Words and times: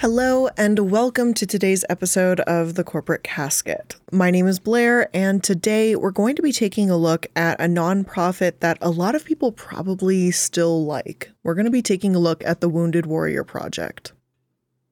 Hello, 0.00 0.48
and 0.56 0.90
welcome 0.90 1.34
to 1.34 1.46
today's 1.46 1.84
episode 1.90 2.40
of 2.40 2.74
The 2.74 2.82
Corporate 2.82 3.22
Casket. 3.22 3.96
My 4.10 4.30
name 4.30 4.46
is 4.46 4.58
Blair, 4.58 5.14
and 5.14 5.44
today 5.44 5.94
we're 5.94 6.10
going 6.10 6.36
to 6.36 6.42
be 6.42 6.52
taking 6.52 6.88
a 6.88 6.96
look 6.96 7.26
at 7.36 7.60
a 7.60 7.64
nonprofit 7.64 8.60
that 8.60 8.78
a 8.80 8.88
lot 8.88 9.14
of 9.14 9.26
people 9.26 9.52
probably 9.52 10.30
still 10.30 10.86
like. 10.86 11.30
We're 11.42 11.54
going 11.54 11.66
to 11.66 11.70
be 11.70 11.82
taking 11.82 12.16
a 12.16 12.18
look 12.18 12.42
at 12.46 12.62
the 12.62 12.68
Wounded 12.70 13.04
Warrior 13.04 13.44
Project. 13.44 14.14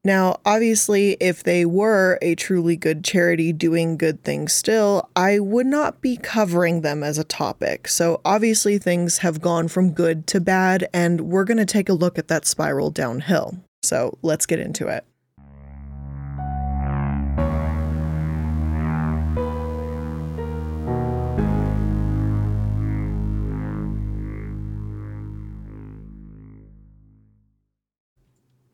Now, 0.04 0.40
obviously, 0.44 1.16
if 1.20 1.42
they 1.42 1.64
were 1.64 2.18
a 2.20 2.34
truly 2.34 2.76
good 2.76 3.02
charity 3.02 3.50
doing 3.54 3.96
good 3.96 4.22
things 4.24 4.52
still, 4.52 5.08
I 5.16 5.38
would 5.38 5.66
not 5.66 6.02
be 6.02 6.18
covering 6.18 6.82
them 6.82 7.02
as 7.02 7.16
a 7.16 7.24
topic. 7.24 7.88
So, 7.88 8.20
obviously, 8.26 8.76
things 8.76 9.18
have 9.18 9.40
gone 9.40 9.68
from 9.68 9.92
good 9.92 10.26
to 10.26 10.38
bad, 10.38 10.86
and 10.92 11.22
we're 11.22 11.44
going 11.44 11.56
to 11.56 11.64
take 11.64 11.88
a 11.88 11.94
look 11.94 12.18
at 12.18 12.28
that 12.28 12.44
spiral 12.44 12.90
downhill. 12.90 13.56
So 13.82 14.18
let's 14.22 14.46
get 14.46 14.58
into 14.60 14.88
it. 14.88 15.04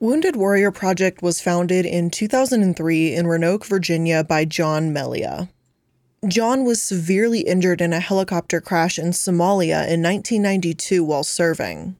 Wounded 0.04 0.36
Warrior 0.36 0.70
Project 0.70 1.22
was 1.22 1.40
founded 1.40 1.86
in 1.86 2.10
2003 2.10 3.14
in 3.14 3.26
Roanoke, 3.26 3.64
Virginia 3.64 4.22
by 4.22 4.44
John 4.44 4.92
Melia. 4.92 5.48
John 6.28 6.64
was 6.64 6.82
severely 6.82 7.40
injured 7.40 7.80
in 7.80 7.94
a 7.94 8.00
helicopter 8.00 8.60
crash 8.60 8.98
in 8.98 9.12
Somalia 9.12 9.88
in 9.88 10.02
1992 10.02 11.02
while 11.02 11.24
serving. 11.24 11.96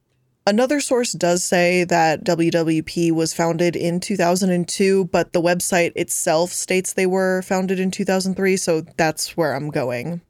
Another 0.47 0.79
source 0.79 1.13
does 1.13 1.43
say 1.43 1.85
that 1.85 2.23
WWP 2.23 3.11
was 3.11 3.33
founded 3.33 3.75
in 3.75 3.99
2002, 3.99 5.05
but 5.05 5.33
the 5.33 5.41
website 5.41 5.91
itself 5.95 6.51
states 6.51 6.93
they 6.93 7.07
were 7.07 7.41
founded 7.41 7.79
in 7.79 7.89
2003, 7.89 8.55
so 8.55 8.81
that's 8.95 9.35
where 9.35 9.55
I'm 9.55 9.71
going. 9.71 10.21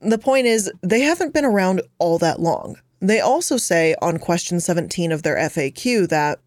The 0.00 0.18
point 0.18 0.46
is, 0.46 0.70
they 0.82 1.00
haven't 1.00 1.34
been 1.34 1.44
around 1.44 1.82
all 1.98 2.16
that 2.18 2.38
long. 2.38 2.76
They 3.00 3.18
also 3.18 3.56
say 3.56 3.96
on 4.00 4.18
question 4.18 4.60
17 4.60 5.10
of 5.10 5.24
their 5.24 5.36
FAQ 5.36 6.08
that 6.10 6.38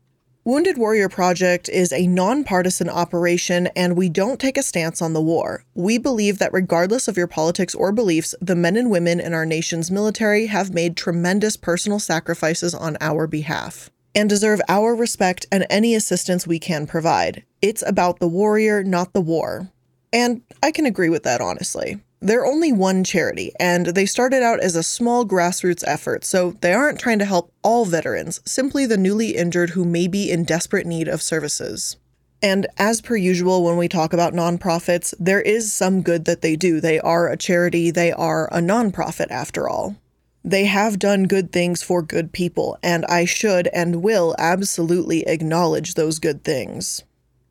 Wounded 0.46 0.78
Warrior 0.78 1.10
Project 1.10 1.68
is 1.68 1.92
a 1.92 2.08
nonpartisan 2.08 2.90
operation 2.90 3.68
and 3.76 3.98
we 3.98 4.08
don't 4.08 4.40
take 4.40 4.58
a 4.58 4.64
stance 4.64 5.02
on 5.02 5.12
the 5.12 5.22
war. 5.22 5.66
We 5.76 5.98
believe 5.98 6.40
that 6.40 6.54
regardless 6.54 7.10
of 7.10 7.18
your 7.18 7.28
politics 7.28 7.76
or 7.76 7.92
beliefs, 7.92 8.34
the 8.40 8.56
men 8.56 8.78
and 8.78 8.90
women 8.90 9.20
in 9.20 9.34
our 9.34 9.46
nation's 9.46 9.92
military 9.92 10.46
have 10.46 10.74
made 10.74 10.96
tremendous 10.96 11.58
personal 11.58 12.00
sacrifices 12.00 12.74
on 12.74 12.96
our 13.02 13.28
behalf 13.28 13.90
and 14.16 14.30
deserve 14.30 14.62
our 14.70 14.96
respect 14.96 15.46
and 15.52 15.68
any 15.70 15.94
assistance 15.94 16.48
we 16.48 16.58
can 16.58 16.88
provide. 16.88 17.44
It's 17.62 17.84
about 17.86 18.20
the 18.20 18.28
warrior, 18.28 18.82
not 18.82 19.12
the 19.12 19.22
war. 19.22 19.70
And 20.14 20.42
I 20.64 20.72
can 20.72 20.86
agree 20.86 21.10
with 21.10 21.24
that, 21.24 21.42
honestly. 21.42 22.00
They're 22.22 22.46
only 22.46 22.74
one 22.74 23.06
charity, 23.06 23.54
and 23.60 23.88
they 23.88 24.06
started 24.06 24.44
out 24.44 24.60
as 24.60 24.76
a 24.76 24.84
small 24.84 25.26
grassroots 25.26 25.84
effort, 25.88 26.26
so 26.26 26.58
they 26.60 26.74
aren't 26.74 27.00
trying 27.00 27.20
to 27.20 27.26
help 27.26 27.54
all 27.64 27.86
veterans, 27.86 28.42
simply 28.46 28.86
the 28.86 28.98
newly 28.98 29.38
injured 29.38 29.72
who 29.72 29.86
may 29.86 30.08
be 30.08 30.30
in 30.30 30.44
desperate 30.44 30.86
need 30.86 31.08
of 31.08 31.22
services. 31.22 31.96
And 32.42 32.68
as 32.78 33.02
per 33.02 33.16
usual, 33.16 33.64
when 33.64 33.78
we 33.78 33.88
talk 33.88 34.12
about 34.12 34.34
nonprofits, 34.34 35.14
there 35.20 35.42
is 35.42 35.72
some 35.72 36.02
good 36.02 36.26
that 36.26 36.42
they 36.42 36.56
do. 36.56 36.82
They 36.82 37.00
are 37.00 37.30
a 37.30 37.38
charity, 37.38 37.92
they 37.92 38.12
are 38.12 38.48
a 38.52 38.60
nonprofit 38.60 39.30
after 39.30 39.70
all. 39.70 39.96
They 40.44 40.66
have 40.66 41.00
done 41.00 41.24
good 41.24 41.52
things 41.52 41.84
for 41.84 42.02
good 42.02 42.32
people, 42.32 42.78
and 42.82 43.06
I 43.06 43.26
should 43.26 43.68
and 43.74 44.02
will 44.02 44.36
absolutely 44.38 45.28
acknowledge 45.28 45.94
those 45.94 46.20
good 46.20 46.44
things. 46.44 47.04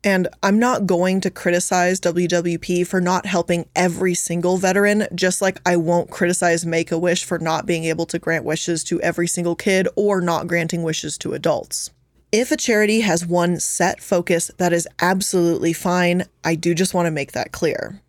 And 0.03 0.29
I'm 0.41 0.59
not 0.59 0.85
going 0.85 1.19
to 1.21 1.29
criticize 1.29 1.99
WWP 1.99 2.87
for 2.87 3.01
not 3.01 3.25
helping 3.25 3.67
every 3.75 4.13
single 4.13 4.57
veteran, 4.57 5.07
just 5.13 5.41
like 5.41 5.59
I 5.65 5.75
won't 5.75 6.09
criticize 6.09 6.65
Make 6.65 6.91
a 6.91 6.97
Wish 6.97 7.25
for 7.25 7.37
not 7.37 7.65
being 7.65 7.83
able 7.83 8.05
to 8.07 8.19
grant 8.19 8.45
wishes 8.45 8.83
to 8.85 9.01
every 9.01 9.27
single 9.27 9.55
kid 9.55 9.87
or 9.95 10.21
not 10.21 10.47
granting 10.47 10.83
wishes 10.83 11.17
to 11.19 11.33
adults. 11.33 11.91
If 12.31 12.51
a 12.51 12.57
charity 12.57 13.01
has 13.01 13.25
one 13.25 13.59
set 13.59 14.01
focus, 14.01 14.51
that 14.57 14.71
is 14.71 14.87
absolutely 15.01 15.73
fine. 15.73 16.25
I 16.43 16.55
do 16.55 16.73
just 16.75 16.93
want 16.93 17.07
to 17.07 17.11
make 17.11 17.31
that 17.31 17.51
clear. 17.51 18.01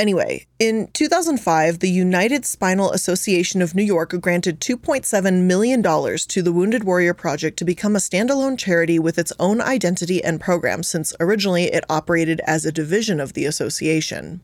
Anyway, 0.00 0.46
in 0.58 0.88
2005, 0.94 1.80
the 1.80 1.90
United 1.90 2.46
Spinal 2.46 2.90
Association 2.90 3.60
of 3.60 3.74
New 3.74 3.82
York 3.82 4.18
granted 4.22 4.58
$2.7 4.58 5.42
million 5.42 5.82
to 5.82 6.42
the 6.42 6.52
Wounded 6.54 6.84
Warrior 6.84 7.12
Project 7.12 7.58
to 7.58 7.66
become 7.66 7.94
a 7.94 7.98
standalone 7.98 8.58
charity 8.58 8.98
with 8.98 9.18
its 9.18 9.30
own 9.38 9.60
identity 9.60 10.24
and 10.24 10.40
program, 10.40 10.82
since 10.82 11.14
originally 11.20 11.64
it 11.64 11.84
operated 11.90 12.40
as 12.46 12.64
a 12.64 12.72
division 12.72 13.20
of 13.20 13.34
the 13.34 13.44
association. 13.44 14.40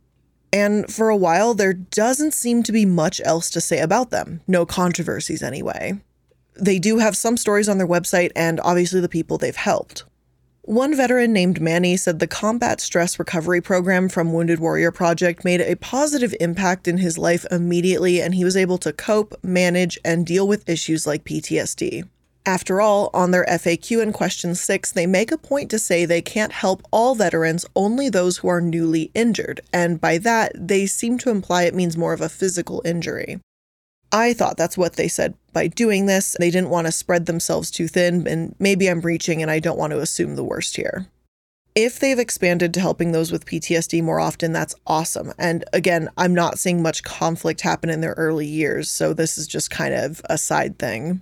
And 0.53 0.93
for 0.93 1.09
a 1.09 1.16
while, 1.16 1.55
there 1.55 1.72
doesn't 1.72 2.34
seem 2.34 2.62
to 2.65 2.71
be 2.71 2.84
much 2.84 3.22
else 3.25 3.49
to 3.49 3.61
say 3.62 3.78
about 3.81 4.11
them. 4.11 4.43
No 4.47 4.66
controversies, 4.66 5.43
anyway. 5.43 5.99
They 6.53 6.78
do 6.78 6.99
have 6.99 7.16
some 7.16 7.39
stories 7.39 7.71
on 7.71 7.78
their 7.78 7.89
website 7.89 8.31
and 8.37 8.61
obviously 8.61 9.00
the 9.00 9.09
people 9.09 9.39
they've 9.39 9.56
helped. 9.56 10.05
One 10.66 10.97
veteran 10.97 11.32
named 11.32 11.60
Manny 11.60 11.97
said 11.97 12.19
the 12.19 12.27
combat 12.27 12.81
stress 12.81 13.21
recovery 13.21 13.60
program 13.60 14.09
from 14.09 14.32
Wounded 14.32 14.59
Warrior 14.59 14.91
Project 14.91 15.44
made 15.44 15.60
a 15.60 15.77
positive 15.77 16.34
impact 16.41 16.88
in 16.88 16.99
his 16.99 17.16
life 17.16 17.47
immediately, 17.53 18.21
and 18.21 18.34
he 18.34 18.43
was 18.43 18.56
able 18.56 18.77
to 18.78 18.93
cope, 18.93 19.38
manage, 19.44 19.97
and 20.04 20.27
deal 20.27 20.49
with 20.49 20.69
issues 20.69 21.06
like 21.06 21.22
PTSD. 21.22 22.09
After 22.44 22.81
all, 22.81 23.10
on 23.15 23.31
their 23.31 23.44
FAQ 23.44 24.03
in 24.03 24.12
question 24.12 24.56
6, 24.56 24.91
they 24.91 25.06
make 25.06 25.31
a 25.31 25.38
point 25.38 25.71
to 25.71 25.78
say 25.78 26.04
they 26.04 26.21
can't 26.21 26.50
help 26.50 26.83
all 26.91 27.15
veterans, 27.15 27.65
only 27.77 28.09
those 28.09 28.38
who 28.38 28.48
are 28.48 28.60
newly 28.60 29.12
injured, 29.15 29.60
and 29.72 30.00
by 30.00 30.19
that, 30.19 30.50
they 30.56 30.87
seem 30.87 31.16
to 31.19 31.31
imply 31.31 31.62
it 31.62 31.77
means 31.77 31.97
more 31.97 32.12
of 32.12 32.21
a 32.21 32.28
physical 32.28 32.83
injury. 32.84 33.38
I 34.12 34.33
thought 34.33 34.56
that's 34.56 34.78
what 34.78 34.94
they 34.94 35.09
said 35.09 35.34
by 35.53 35.67
doing 35.69 36.06
this. 36.06 36.37
They 36.39 36.50
didn't 36.50 36.71
want 36.71 36.87
to 36.87 36.93
spread 36.93 37.27
themselves 37.27 37.71
too 37.71 37.89
thin, 37.89 38.27
and 38.27 38.55
maybe 38.59 38.89
I'm 38.89 39.00
reaching 39.00 39.43
and 39.43 39.50
I 39.50 39.59
don't 39.59 39.78
want 39.78 39.93
to 39.93 40.00
assume 40.00 40.37
the 40.37 40.44
worst 40.44 40.77
here. 40.77 41.09
If 41.75 42.00
they've 42.00 42.19
expanded 42.19 42.72
to 42.72 42.81
helping 42.81 43.12
those 43.12 43.31
with 43.31 43.45
PTSD 43.45 44.03
more 44.03 44.19
often, 44.19 44.53
that's 44.53 44.75
awesome. 44.87 45.34
And 45.39 45.62
again, 45.75 46.09
I'm 46.16 46.34
not 46.34 46.59
seeing 46.59 46.81
much 46.81 47.03
conflict 47.03 47.61
happen 47.61 47.91
in 47.91 48.00
their 48.00 48.15
early 48.16 48.47
years, 48.47 48.91
so 48.91 49.12
this 49.12 49.37
is 49.37 49.47
just 49.47 49.71
kind 49.71 49.93
of 49.93 50.22
a 50.31 50.39
side 50.39 50.78
thing. 50.78 51.21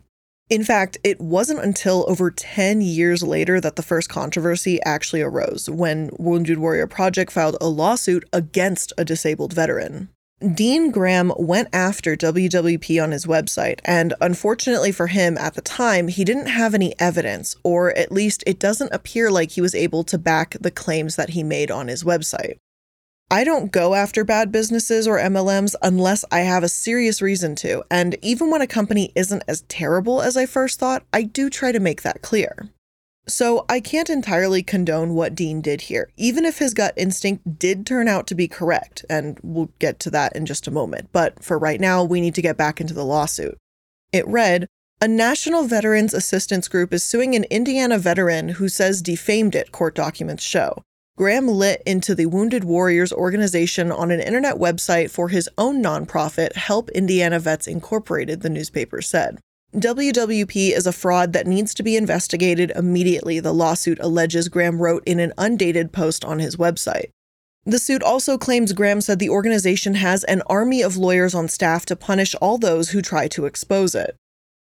In 0.51 0.63
fact, 0.63 0.99
it 1.03 1.21
wasn't 1.21 1.65
until 1.65 2.05
over 2.07 2.31
10 2.31 2.83
years 2.83 3.23
later 3.23 3.61
that 3.61 3.77
the 3.77 3.83
first 3.83 4.09
controversy 4.09 4.79
actually 4.85 5.23
arose 5.23 5.69
when 5.69 6.11
Wounded 6.19 6.59
Warrior 6.59 6.87
Project 6.87 7.33
filed 7.33 7.57
a 7.61 7.69
lawsuit 7.69 8.29
against 8.33 8.93
a 8.99 9.05
disabled 9.05 9.55
veteran. 9.55 10.11
Dean 10.53 10.91
Graham 10.91 11.33
went 11.39 11.69
after 11.73 12.17
WWP 12.17 13.03
on 13.03 13.13
his 13.13 13.25
website, 13.25 13.81
and 13.83 14.13
unfortunately 14.21 14.93
for 14.93 15.07
him 15.07 15.39
at 15.39 15.55
the 15.55 15.63
time, 15.63 16.09
he 16.09 16.23
didn't 16.23 16.49
have 16.49 16.75
any 16.75 16.95
evidence, 16.99 17.57
or 17.63 17.97
at 17.97 18.13
least 18.13 18.45
it 18.47 18.59
doesn't 18.59 18.93
appear 18.93 19.31
like 19.31 19.53
he 19.53 19.63
was 19.63 19.75
able 19.75 20.05
to 20.05 20.19
back 20.19 20.57
the 20.61 20.71
claims 20.71 21.17
that 21.17 21.31
he 21.31 21.43
made 21.43 21.71
on 21.71 21.89
his 21.89 22.05
website. 22.05 22.59
I 23.31 23.43
don't 23.43 23.73
go 23.73 23.95
after 23.95 24.23
bad 24.23 24.53
businesses 24.53 25.09
or 25.09 25.19
MLMs 25.19 25.75
unless 25.81 26.27
I 26.31 26.41
have 26.41 26.63
a 26.63 26.69
serious 26.69 27.23
reason 27.23 27.55
to, 27.57 27.83
and 27.91 28.17
even 28.21 28.51
when 28.51 28.61
a 28.61 28.67
company 28.67 29.13
isn't 29.15 29.45
as 29.49 29.63
terrible 29.63 30.21
as 30.21 30.37
I 30.37 30.45
first 30.45 30.79
thought, 30.79 31.05
I 31.11 31.23
do 31.23 31.49
try 31.49 31.73
to 31.73 31.81
make 31.81 32.03
that 32.03 32.21
clear. 32.21 32.69
So 33.27 33.65
I 33.71 33.81
can't 33.81 34.11
entirely 34.11 34.63
condone 34.63 35.15
what 35.15 35.35
Dean 35.35 35.63
did 35.63 35.83
here, 35.83 36.11
even 36.17 36.45
if 36.45 36.59
his 36.59 36.75
gut 36.75 36.93
instinct 36.97 37.59
did 37.59 37.87
turn 37.87 38.07
out 38.07 38.27
to 38.27 38.35
be 38.35 38.49
correct, 38.49 39.05
and 39.09 39.39
we'll 39.43 39.71
get 39.79 39.99
to 40.01 40.11
that 40.11 40.37
in 40.37 40.45
just 40.45 40.67
a 40.67 40.71
moment. 40.71 41.09
But 41.13 41.43
for 41.43 41.59
right 41.59 41.81
now, 41.81 42.05
we 42.05 42.21
need 42.21 42.35
to 42.35 42.43
get 42.43 42.59
back 42.59 42.81
into 42.81 42.93
the 42.93 43.05
lawsuit. 43.05 43.57
It 44.13 44.29
read 44.29 44.69
A 45.01 45.09
National 45.09 45.65
Veterans 45.65 46.13
Assistance 46.13 46.69
Group 46.69 46.93
is 46.93 47.03
suing 47.03 47.35
an 47.35 47.45
Indiana 47.45 47.99
veteran 47.99 48.51
who 48.51 48.69
says 48.69 49.01
defamed 49.01 49.55
it, 49.55 49.73
court 49.73 49.95
documents 49.95 50.45
show. 50.45 50.83
Graham 51.17 51.49
lit 51.49 51.83
into 51.87 52.15
the 52.15 52.27
Wounded 52.27 52.65
Warriors 52.65 53.13
organization 53.13 53.91
on 53.91 54.11
an 54.11 54.21
internet 54.21 54.57
website 54.57 55.11
for 55.11 55.29
his 55.29 55.49
own 55.57 55.83
nonprofit, 55.83 56.55
Help 56.57 56.91
Indiana 56.91 57.39
Vets 57.39 57.69
Incorporated, 57.69 58.43
the 58.43 58.51
newspaper 58.51 59.01
said. 59.01 59.39
WWP 59.75 60.71
is 60.71 60.87
a 60.87 60.93
fraud 60.93 61.33
that 61.33 61.49
needs 61.49 61.75
to 61.75 61.83
be 61.83 61.97
investigated 61.97 62.71
immediately, 62.77 63.41
the 63.41 63.53
lawsuit 63.53 63.99
alleges 64.01 64.49
Graham 64.49 64.81
wrote 64.81 65.03
in 65.05 65.19
an 65.19 65.33
undated 65.37 65.91
post 65.91 66.25
on 66.25 66.39
his 66.39 66.55
website. 66.55 67.11
The 67.65 67.81
suit 67.81 68.01
also 68.01 68.39
claims 68.39 68.73
Graham 68.73 69.01
said 69.01 69.19
the 69.19 69.31
organization 69.31 69.95
has 69.95 70.23
an 70.25 70.43
army 70.47 70.81
of 70.81 70.97
lawyers 70.97 71.35
on 71.35 71.49
staff 71.49 71.85
to 71.87 71.97
punish 71.97 72.37
all 72.37 72.57
those 72.57 72.91
who 72.91 73.03
try 73.03 73.27
to 73.29 73.47
expose 73.47 73.97
it. 73.97 74.15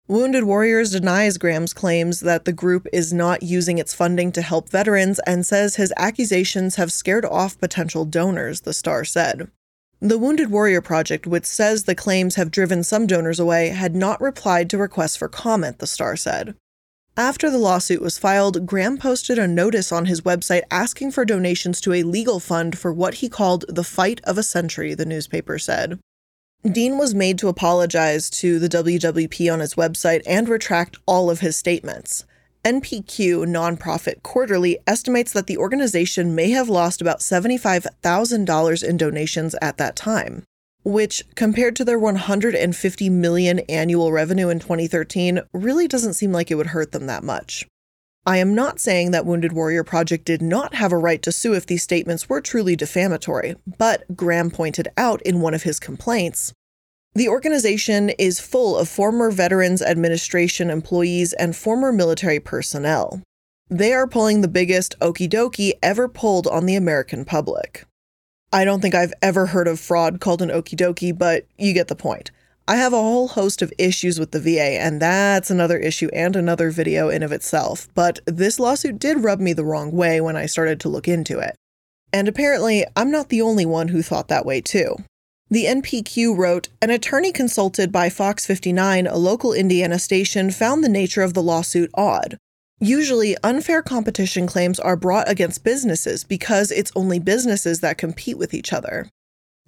Wounded 0.08 0.46
Warriors 0.46 0.92
denies 0.92 1.38
Graham's 1.38 1.74
claims 1.74 2.22
that 2.22 2.46
the 2.46 2.54
group 2.54 2.88
is 2.94 3.12
not 3.12 3.44
using 3.44 3.80
its 3.80 3.94
funding 3.94 4.32
to 4.34 4.42
help 4.42 4.70
veterans 4.70 5.20
and 5.26 5.46
says 5.46 5.76
his 5.76 5.94
accusations 5.98 6.76
have 6.76 6.94
scared 6.94 7.26
off 7.26 7.60
potential 7.60 8.06
donors, 8.06 8.62
the 8.62 8.74
Star 8.74 9.04
said. 9.04 9.50
The 10.04 10.18
Wounded 10.18 10.52
Warrior 10.52 10.82
Project, 10.82 11.26
which 11.26 11.46
says 11.46 11.86
the 11.86 11.96
claims 11.96 12.36
have 12.36 12.52
driven 12.52 12.84
some 12.84 13.08
donors 13.08 13.40
away, 13.40 13.70
had 13.70 13.96
not 13.96 14.20
replied 14.20 14.70
to 14.70 14.78
requests 14.78 15.16
for 15.16 15.30
comment, 15.30 15.80
the 15.80 15.88
Star 15.88 16.18
said. 16.18 16.56
After 17.16 17.50
the 17.50 17.58
lawsuit 17.58 18.02
was 18.02 18.18
filed, 18.18 18.66
Graham 18.66 18.98
posted 18.98 19.40
a 19.40 19.48
notice 19.48 19.94
on 19.94 20.08
his 20.08 20.20
website 20.20 20.64
asking 20.70 21.12
for 21.12 21.24
donations 21.24 21.80
to 21.80 21.94
a 21.94 22.04
legal 22.04 22.42
fund 22.42 22.78
for 22.78 22.92
what 22.92 23.16
he 23.16 23.30
called 23.30 23.64
the 23.70 23.86
fight 23.86 24.20
of 24.26 24.38
a 24.38 24.44
century, 24.44 24.94
the 24.94 25.06
newspaper 25.06 25.58
said. 25.58 26.00
Dean 26.70 26.98
was 26.98 27.16
made 27.16 27.38
to 27.38 27.48
apologize 27.48 28.30
to 28.32 28.60
the 28.60 28.68
WWP 28.68 29.54
on 29.54 29.62
his 29.62 29.76
website 29.76 30.22
and 30.28 30.50
retract 30.50 30.98
all 31.06 31.30
of 31.30 31.40
his 31.40 31.56
statements. 31.56 32.26
NPQ 32.66 33.46
Nonprofit 33.46 34.24
Quarterly 34.24 34.78
estimates 34.88 35.34
that 35.34 35.48
the 35.48 35.58
organization 35.58 36.34
may 36.34 36.52
have 36.52 36.70
lost 36.70 37.02
about 37.02 37.20
$75,000 37.20 38.84
in 38.84 38.98
donations 38.98 39.56
at 39.62 39.78
that 39.78 39.96
time 39.96 40.44
which 40.84 41.24
compared 41.36 41.76
to 41.78 41.86
their 41.86 42.00
150 42.00 43.10
million 43.10 43.60
annual 43.60 44.12
revenue 44.12 44.50
in 44.50 44.60
2013 44.60 45.42
really 45.54 45.88
doesn't 45.88 46.14
seem 46.14 46.32
like 46.32 46.52
it 46.52 46.56
would 46.56 46.68
hurt 46.68 46.92
them 46.92 47.08
that 47.08 47.24
much. 47.24 47.66
I 48.26 48.38
am 48.38 48.56
not 48.56 48.80
saying 48.80 49.12
that 49.12 49.26
Wounded 49.26 49.52
Warrior 49.52 49.84
Project 49.84 50.26
did 50.26 50.42
not 50.42 50.76
have 50.76 50.94
a 50.94 50.98
right 50.98 51.22
to 51.24 51.32
sue 51.32 51.54
if 51.54 51.66
these 51.66 51.84
statements 51.84 52.30
were 52.30 52.40
truly 52.40 52.76
defamatory, 52.76 53.56
but 53.78 54.16
Graham 54.16 54.50
pointed 54.50 54.88
out 54.98 55.22
in 55.24 55.42
one 55.42 55.54
of 55.54 55.64
his 55.64 55.80
complaints 55.80 56.54
the 57.16 57.30
organization 57.30 58.10
is 58.12 58.40
full 58.40 58.78
of 58.78 58.90
former 58.90 59.30
Veterans 59.30 59.82
Administration 59.82 60.70
employees 60.70 61.34
and 61.34 61.56
former 61.56 61.92
military 61.92 62.40
personnel. 62.40 63.22
They 63.70 63.94
are 63.94 64.08
pulling 64.08 64.42
the 64.42 64.48
biggest 64.48 64.98
okie 65.00 65.30
dokie 65.30 65.74
ever 65.82 66.08
pulled 66.08 66.48
on 66.48 66.66
the 66.66 66.76
American 66.76 67.24
public. 67.24 67.86
I 68.52 68.66
don't 68.66 68.82
think 68.82 68.96
I've 68.96 69.14
ever 69.22 69.48
heard 69.48 69.68
of 69.68 69.80
fraud 69.80 70.20
called 70.20 70.42
an 70.42 70.50
okie 70.50 70.78
dokie, 70.78 71.18
but 71.18 71.46
you 71.58 71.74
get 71.74 71.88
the 71.88 71.96
point. 71.96 72.32
I 72.68 72.78
have 72.78 72.94
a 72.94 72.98
whole 72.98 73.28
host 73.28 73.62
of 73.62 73.74
issues 73.78 74.20
with 74.20 74.32
the 74.32 74.40
VA, 74.40 74.80
and 74.82 75.02
that's 75.02 75.52
another 75.52 75.78
issue 75.78 76.10
and 76.14 76.36
another 76.36 76.72
video 76.72 77.10
in 77.10 77.22
of 77.22 77.32
itself. 77.32 77.90
But 77.94 78.20
this 78.26 78.60
lawsuit 78.60 79.00
did 79.00 79.24
rub 79.24 79.40
me 79.40 79.54
the 79.54 79.66
wrong 79.66 79.92
way 79.92 80.22
when 80.22 80.36
I 80.36 80.46
started 80.46 80.80
to 80.82 80.90
look 80.90 81.08
into 81.08 81.40
it. 81.40 81.56
And 82.14 82.28
apparently, 82.28 82.86
I'm 82.96 83.12
not 83.12 83.30
the 83.30 83.42
only 83.42 83.66
one 83.66 83.90
who 83.90 84.02
thought 84.02 84.30
that 84.30 84.46
way 84.46 84.62
too. 84.62 84.96
The 85.54 85.66
NPQ 85.66 86.36
wrote 86.36 86.70
An 86.82 86.90
attorney 86.90 87.32
consulted 87.32 87.92
by 87.92 88.10
Fox 88.10 88.44
59, 88.44 89.06
a 89.06 89.18
local 89.18 89.54
Indiana 89.54 90.00
station, 90.00 90.50
found 90.50 90.84
the 90.84 90.90
nature 90.90 91.22
of 91.22 91.36
the 91.36 91.44
lawsuit 91.44 91.92
odd. 91.94 92.40
Usually, 92.80 93.38
unfair 93.44 93.84
competition 93.84 94.48
claims 94.48 94.80
are 94.80 94.96
brought 94.96 95.30
against 95.30 95.64
businesses 95.64 96.24
because 96.24 96.72
it's 96.72 96.92
only 96.96 97.20
businesses 97.20 97.82
that 97.82 98.00
compete 98.00 98.40
with 98.40 98.56
each 98.56 98.74
other. 98.74 99.08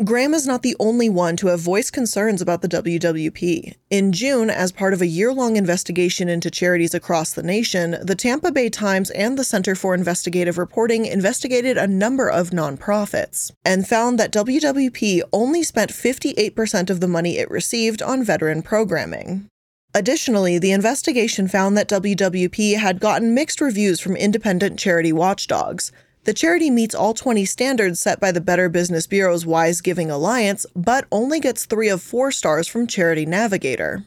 Graham 0.04 0.34
is 0.34 0.46
not 0.46 0.62
the 0.62 0.76
only 0.78 1.08
one 1.08 1.38
to 1.38 1.48
have 1.48 1.62
voiced 1.62 1.94
concerns 1.94 2.42
about 2.42 2.62
the 2.62 2.68
WWP. 2.68 3.76
In 3.90 4.12
June, 4.12 4.50
as 4.50 4.74
part 4.74 4.94
of 4.94 5.02
a 5.02 5.08
year 5.08 5.32
long 5.32 5.56
investigation 5.56 6.28
into 6.28 6.52
charities 6.52 6.94
across 6.94 7.32
the 7.32 7.42
nation, 7.42 7.96
the 8.02 8.14
Tampa 8.14 8.52
Bay 8.52 8.70
Times 8.70 9.10
and 9.12 9.40
the 9.40 9.44
Center 9.46 9.74
for 9.74 9.96
Investigative 9.96 10.58
Reporting 10.58 11.06
investigated 11.06 11.78
a 11.78 11.88
number 11.88 12.30
of 12.30 12.50
nonprofits 12.50 13.54
and 13.64 13.88
found 13.88 14.20
that 14.20 14.34
WWP 14.34 15.22
only 15.32 15.64
spent 15.64 15.94
58% 15.94 16.90
of 16.90 17.00
the 17.00 17.08
money 17.08 17.38
it 17.38 17.50
received 17.50 18.02
on 18.02 18.22
veteran 18.22 18.64
programming. 18.64 19.48
Additionally, 19.94 20.60
the 20.60 20.74
investigation 20.74 21.48
found 21.48 21.78
that 21.78 21.88
WWP 21.88 22.76
had 22.76 23.00
gotten 23.00 23.34
mixed 23.34 23.62
reviews 23.62 24.02
from 24.02 24.18
independent 24.18 24.78
charity 24.78 25.14
watchdogs. 25.14 25.94
The 26.26 26.34
charity 26.34 26.72
meets 26.72 26.96
all 26.96 27.14
20 27.14 27.46
standards 27.46 28.00
set 28.00 28.20
by 28.20 28.32
the 28.32 28.42
Better 28.42 28.68
Business 28.68 29.06
Bureau's 29.06 29.46
Wise 29.46 29.80
Giving 29.80 30.10
Alliance, 30.10 30.66
but 30.76 31.06
only 31.12 31.40
gets 31.40 31.66
three 31.66 31.88
of 31.88 32.02
four 32.02 32.32
stars 32.32 32.68
from 32.68 32.88
Charity 32.88 33.28
Navigator. 33.28 34.06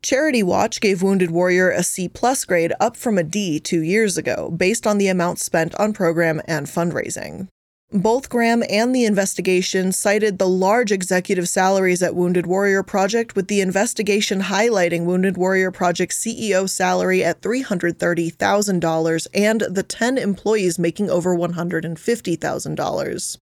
Charity 0.00 0.44
Watch 0.44 0.80
gave 0.80 1.02
Wounded 1.02 1.32
Warrior 1.32 1.72
a 1.72 1.82
C 1.82 2.08
plus 2.08 2.44
grade 2.44 2.72
up 2.78 2.96
from 2.96 3.18
a 3.18 3.24
D 3.24 3.58
two 3.58 3.80
years 3.80 4.16
ago, 4.16 4.48
based 4.56 4.86
on 4.86 4.98
the 4.98 5.08
amount 5.08 5.40
spent 5.40 5.74
on 5.74 5.92
program 5.92 6.40
and 6.46 6.68
fundraising. 6.68 7.48
Both 7.92 8.28
Graham 8.28 8.64
and 8.68 8.92
the 8.92 9.04
investigation 9.04 9.92
cited 9.92 10.38
the 10.38 10.48
large 10.48 10.90
executive 10.90 11.48
salaries 11.48 12.02
at 12.02 12.16
Wounded 12.16 12.44
Warrior 12.44 12.82
Project, 12.82 13.36
with 13.36 13.46
the 13.46 13.60
investigation 13.60 14.42
highlighting 14.42 15.04
Wounded 15.04 15.36
Warrior 15.36 15.70
Project's 15.70 16.18
CEO 16.18 16.68
salary 16.68 17.22
at 17.22 17.42
$330,000 17.42 19.26
and 19.32 19.60
the 19.60 19.84
10 19.84 20.18
employees 20.18 20.80
making 20.80 21.10
over 21.10 21.36
$150,000. 21.36 23.38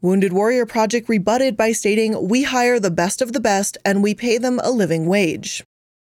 Wounded 0.00 0.32
Warrior 0.32 0.66
Project 0.66 1.08
rebutted 1.08 1.56
by 1.56 1.70
stating, 1.70 2.28
We 2.28 2.42
hire 2.42 2.80
the 2.80 2.90
best 2.90 3.22
of 3.22 3.32
the 3.32 3.38
best 3.38 3.78
and 3.84 4.02
we 4.02 4.12
pay 4.12 4.38
them 4.38 4.58
a 4.64 4.72
living 4.72 5.06
wage. 5.06 5.62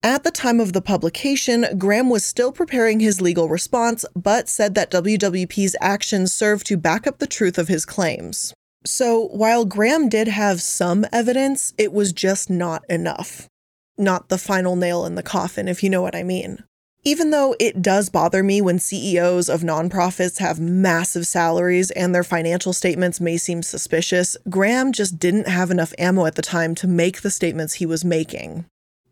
At 0.05 0.23
the 0.23 0.31
time 0.31 0.61
of 0.61 0.75
the 0.75 0.83
publication, 0.83 1.65
Graham 1.79 2.11
was 2.11 2.27
still 2.27 2.53
preparing 2.53 3.01
his 3.01 3.23
legal 3.23 3.49
response, 3.49 4.05
but 4.15 4.51
said 4.51 4.75
that 4.75 4.91
WWP's 4.91 5.75
actions 5.81 6.31
served 6.31 6.67
to 6.67 6.77
back 6.77 7.07
up 7.07 7.21
the 7.21 7.27
truth 7.27 7.57
of 7.57 7.69
his 7.69 7.87
claims. 7.87 8.53
So, 8.85 9.29
while 9.29 9.65
Graham 9.65 10.11
did 10.11 10.29
have 10.29 10.61
some 10.61 11.07
evidence, 11.11 11.73
it 11.79 11.91
was 11.91 12.13
just 12.13 12.51
not 12.51 12.85
enough. 12.91 13.49
Not 13.97 14.29
the 14.29 14.37
final 14.37 14.77
nail 14.77 15.07
in 15.07 15.15
the 15.15 15.23
coffin, 15.23 15.69
if 15.69 15.83
you 15.83 15.89
know 15.89 16.03
what 16.03 16.15
I 16.15 16.23
mean. 16.23 16.63
Even 17.03 17.31
though 17.31 17.57
it 17.59 17.81
does 17.81 18.11
bother 18.11 18.43
me 18.43 18.61
when 18.61 18.79
CEOs 18.79 19.49
of 19.49 19.63
nonprofits 19.63 20.37
have 20.37 20.61
massive 20.61 21.27
salaries 21.27 21.91
and 21.93 22.15
their 22.15 22.25
financial 22.25 22.75
statements 22.75 23.23
may 23.23 23.39
seem 23.39 23.63
suspicious, 23.63 24.37
Graham 24.51 24.93
just 24.93 25.19
didn't 25.19 25.49
have 25.49 25.71
enough 25.71 25.95
ammo 25.99 26.27
at 26.27 26.35
the 26.35 26.43
time 26.43 26.75
to 26.75 26.87
make 26.87 27.23
the 27.23 27.31
statements 27.31 27.75
he 27.75 27.87
was 27.87 28.05
making. 28.05 28.67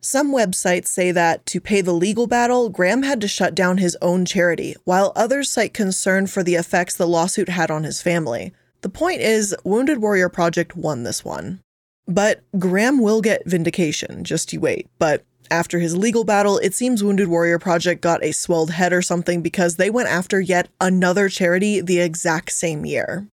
Some 0.04 0.34
websites 0.34 0.88
say 0.88 1.12
that 1.12 1.46
to 1.46 1.60
pay 1.60 1.81
the 1.81 1.93
legal 1.93 2.26
battle, 2.26 2.69
Graham 2.69 3.04
had 3.04 3.20
to 3.20 3.28
shut 3.28 3.54
down 3.54 3.78
his 3.78 3.96
own 4.02 4.25
charity, 4.25 4.75
while 4.82 5.12
others 5.14 5.49
cite 5.49 5.72
concern 5.72 6.26
for 6.26 6.43
the 6.43 6.56
effects 6.56 6.96
the 6.96 7.06
lawsuit 7.06 7.49
had 7.49 7.70
on 7.70 7.84
his 7.84 8.02
family. 8.02 8.52
The 8.81 8.88
point 8.88 9.20
is, 9.20 9.54
Wounded 9.62 9.99
Warrior 9.99 10.28
Project 10.28 10.75
won 10.75 11.04
this 11.04 11.25
one. 11.25 11.60
But 12.08 12.43
Graham 12.58 12.99
will 12.99 13.20
get 13.20 13.46
vindication, 13.46 14.25
just 14.25 14.52
you 14.52 14.58
wait. 14.58 14.88
But 14.99 15.25
after 15.52 15.78
his 15.78 15.96
legal 15.96 16.25
battle, 16.25 16.58
it 16.58 16.75
seems 16.75 17.04
Wounded 17.04 17.28
Warrior 17.28 17.60
Project 17.60 18.00
got 18.00 18.25
a 18.25 18.32
swelled 18.32 18.73
head 18.73 18.92
or 18.92 19.02
something 19.02 19.40
because 19.40 19.76
they 19.76 19.88
went 19.88 20.09
after 20.09 20.40
yet 20.40 20.68
another 20.80 21.28
charity 21.28 21.80
the 21.80 22.00
exact 22.00 22.50
same 22.50 22.85
year. 22.85 23.28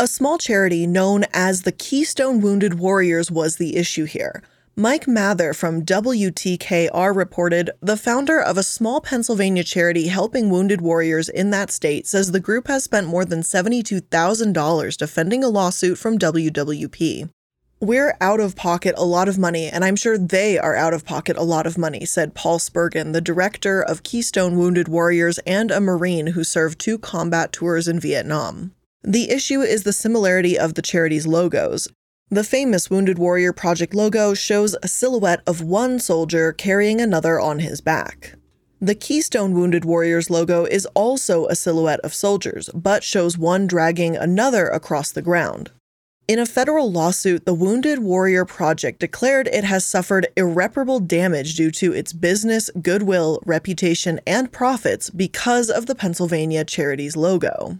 A 0.00 0.08
small 0.08 0.36
charity 0.36 0.84
known 0.84 1.26
as 1.32 1.62
the 1.62 1.70
Keystone 1.70 2.40
Wounded 2.40 2.80
Warriors 2.80 3.30
was 3.30 3.56
the 3.56 3.76
issue 3.76 4.04
here. 4.04 4.42
Mike 4.78 5.08
Mather 5.08 5.52
from 5.52 5.84
WTKR 5.84 7.12
reported 7.12 7.68
the 7.80 7.96
founder 7.96 8.40
of 8.40 8.56
a 8.56 8.62
small 8.62 9.00
Pennsylvania 9.00 9.64
charity 9.64 10.06
helping 10.06 10.50
wounded 10.50 10.80
warriors 10.80 11.28
in 11.28 11.50
that 11.50 11.72
state 11.72 12.06
says 12.06 12.30
the 12.30 12.38
group 12.38 12.68
has 12.68 12.84
spent 12.84 13.08
more 13.08 13.24
than 13.24 13.40
$72,000 13.40 14.96
defending 14.96 15.42
a 15.42 15.48
lawsuit 15.48 15.98
from 15.98 16.16
WWP. 16.16 17.28
We're 17.80 18.16
out 18.20 18.38
of 18.38 18.54
pocket 18.54 18.94
a 18.96 19.04
lot 19.04 19.28
of 19.28 19.36
money, 19.36 19.66
and 19.66 19.84
I'm 19.84 19.96
sure 19.96 20.16
they 20.16 20.60
are 20.60 20.76
out 20.76 20.94
of 20.94 21.04
pocket 21.04 21.36
a 21.36 21.42
lot 21.42 21.66
of 21.66 21.76
money, 21.76 22.04
said 22.04 22.36
Paul 22.36 22.60
Spurgeon, 22.60 23.10
the 23.10 23.20
director 23.20 23.82
of 23.82 24.04
Keystone 24.04 24.56
Wounded 24.56 24.86
Warriors 24.86 25.38
and 25.38 25.72
a 25.72 25.80
Marine 25.80 26.28
who 26.28 26.44
served 26.44 26.78
two 26.78 26.98
combat 26.98 27.52
tours 27.52 27.88
in 27.88 27.98
Vietnam. 27.98 28.76
The 29.02 29.28
issue 29.32 29.60
is 29.60 29.82
the 29.82 29.92
similarity 29.92 30.56
of 30.56 30.74
the 30.74 30.82
charity's 30.82 31.26
logos. 31.26 31.88
The 32.30 32.44
famous 32.44 32.90
Wounded 32.90 33.18
Warrior 33.18 33.54
Project 33.54 33.94
logo 33.94 34.34
shows 34.34 34.76
a 34.82 34.88
silhouette 34.88 35.40
of 35.46 35.62
one 35.62 35.98
soldier 35.98 36.52
carrying 36.52 37.00
another 37.00 37.40
on 37.40 37.60
his 37.60 37.80
back. 37.80 38.34
The 38.82 38.94
Keystone 38.94 39.54
Wounded 39.54 39.86
Warriors 39.86 40.28
logo 40.28 40.66
is 40.66 40.84
also 40.94 41.46
a 41.46 41.56
silhouette 41.56 42.00
of 42.00 42.12
soldiers, 42.12 42.68
but 42.74 43.02
shows 43.02 43.38
one 43.38 43.66
dragging 43.66 44.14
another 44.14 44.68
across 44.68 45.10
the 45.10 45.22
ground. 45.22 45.70
In 46.28 46.38
a 46.38 46.44
federal 46.44 46.92
lawsuit, 46.92 47.46
the 47.46 47.54
Wounded 47.54 48.00
Warrior 48.00 48.44
Project 48.44 49.00
declared 49.00 49.48
it 49.48 49.64
has 49.64 49.86
suffered 49.86 50.28
irreparable 50.36 51.00
damage 51.00 51.54
due 51.54 51.70
to 51.70 51.94
its 51.94 52.12
business, 52.12 52.68
goodwill, 52.82 53.40
reputation, 53.46 54.20
and 54.26 54.52
profits 54.52 55.08
because 55.08 55.70
of 55.70 55.86
the 55.86 55.94
Pennsylvania 55.94 56.66
charity's 56.66 57.16
logo. 57.16 57.78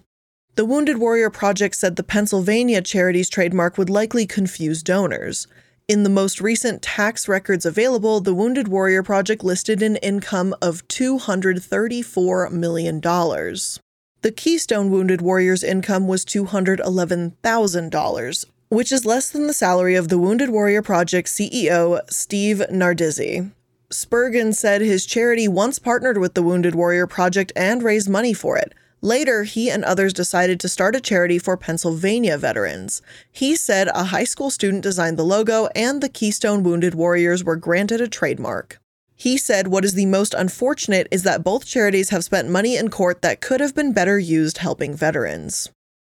The 0.59 0.65
Wounded 0.65 0.99
Warrior 0.99 1.31
Project 1.31 1.77
said 1.77 1.95
the 1.95 2.03
Pennsylvania 2.03 2.83
charity's 2.83 3.29
trademark 3.29 3.79
would 3.79 3.89
likely 3.89 4.27
confuse 4.27 4.83
donors. 4.83 5.47
In 5.87 6.03
the 6.03 6.11
most 6.11 6.41
recent 6.41 6.83
tax 6.83 7.29
records 7.29 7.65
available, 7.65 8.19
the 8.19 8.35
Wounded 8.35 8.67
Warrior 8.67 9.05
Project 9.05 9.45
listed 9.45 9.83
an 9.83 9.95
income 9.99 10.57
of 10.61 10.85
$234 10.89 12.51
million. 12.51 13.01
The 13.01 14.33
Keystone 14.35 14.91
Wounded 14.91 15.23
Warrior's 15.23 15.63
income 15.63 16.09
was 16.09 16.25
$211,000, 16.25 18.45
which 18.69 18.91
is 18.91 19.07
less 19.07 19.31
than 19.31 19.47
the 19.47 19.53
salary 19.53 19.95
of 19.95 20.09
the 20.09 20.19
Wounded 20.19 20.51
Warrior 20.51 20.83
Project 20.83 21.29
CEO, 21.29 22.01
Steve 22.11 22.65
Nardizzi. 22.69 23.53
Spurgeon 23.91 24.53
said 24.53 24.81
his 24.81 25.07
charity 25.07 25.47
once 25.47 25.79
partnered 25.79 26.19
with 26.19 26.35
the 26.35 26.43
Wounded 26.43 26.75
Warrior 26.75 27.07
Project 27.07 27.53
and 27.55 27.85
raised 27.85 28.09
money 28.09 28.33
for 28.33 28.59
it. 28.59 28.75
Later, 29.01 29.45
he 29.45 29.71
and 29.71 29.85
others 29.85 30.13
decided 30.13 30.59
to 30.61 30.69
start 30.69 30.97
a 30.97 31.01
charity 31.01 31.39
for 31.39 31.57
Pennsylvania 31.57 32.37
veterans. 32.37 33.01
He 33.31 33.55
said 33.55 33.89
a 33.89 34.05
high 34.05 34.25
school 34.25 34.51
student 34.51 34.83
designed 34.83 35.17
the 35.17 35.25
logo, 35.25 35.69
and 35.75 36.03
the 36.03 36.09
Keystone 36.09 36.65
Wounded 36.65 36.95
Warriors 36.95 37.45
were 37.45 37.57
granted 37.57 38.01
a 38.01 38.09
trademark. 38.09 38.81
He 39.15 39.37
said 39.37 39.69
what 39.69 39.85
is 39.85 39.95
the 39.95 40.07
most 40.07 40.35
unfortunate 40.35 41.09
is 41.11 41.25
that 41.25 41.43
both 41.43 41.67
charities 41.67 42.11
have 42.11 42.25
spent 42.25 42.49
money 42.49 42.77
in 42.77 42.89
court 42.89 43.23
that 43.23 43.41
could 43.41 43.61
have 43.61 43.75
been 43.75 43.93
better 43.93 44.19
used 44.19 44.59
helping 44.59 44.95
veterans. 44.95 45.71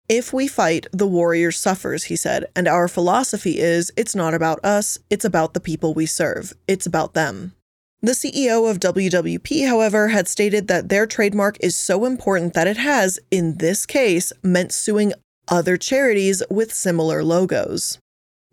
If 0.07 0.33
we 0.33 0.47
fight, 0.47 0.87
the 0.91 1.07
warrior 1.07 1.51
suffers, 1.51 2.05
he 2.05 2.15
said, 2.15 2.45
and 2.55 2.67
our 2.67 2.87
philosophy 2.87 3.59
is 3.59 3.91
it's 3.95 4.13
not 4.13 4.33
about 4.33 4.63
us, 4.63 4.99
it's 5.09 5.25
about 5.25 5.53
the 5.53 5.59
people 5.59 5.93
we 5.93 6.05
serve, 6.05 6.53
it's 6.67 6.85
about 6.85 7.13
them. 7.13 7.53
The 8.03 8.13
CEO 8.13 8.67
of 8.67 8.79
WWP, 8.79 9.67
however, 9.67 10.07
had 10.07 10.27
stated 10.27 10.67
that 10.67 10.89
their 10.89 11.05
trademark 11.05 11.57
is 11.59 11.75
so 11.75 12.05
important 12.05 12.55
that 12.55 12.65
it 12.65 12.77
has, 12.77 13.19
in 13.29 13.57
this 13.57 13.85
case, 13.85 14.33
meant 14.41 14.71
suing 14.71 15.13
other 15.47 15.77
charities 15.77 16.41
with 16.49 16.73
similar 16.73 17.23
logos. 17.23 17.99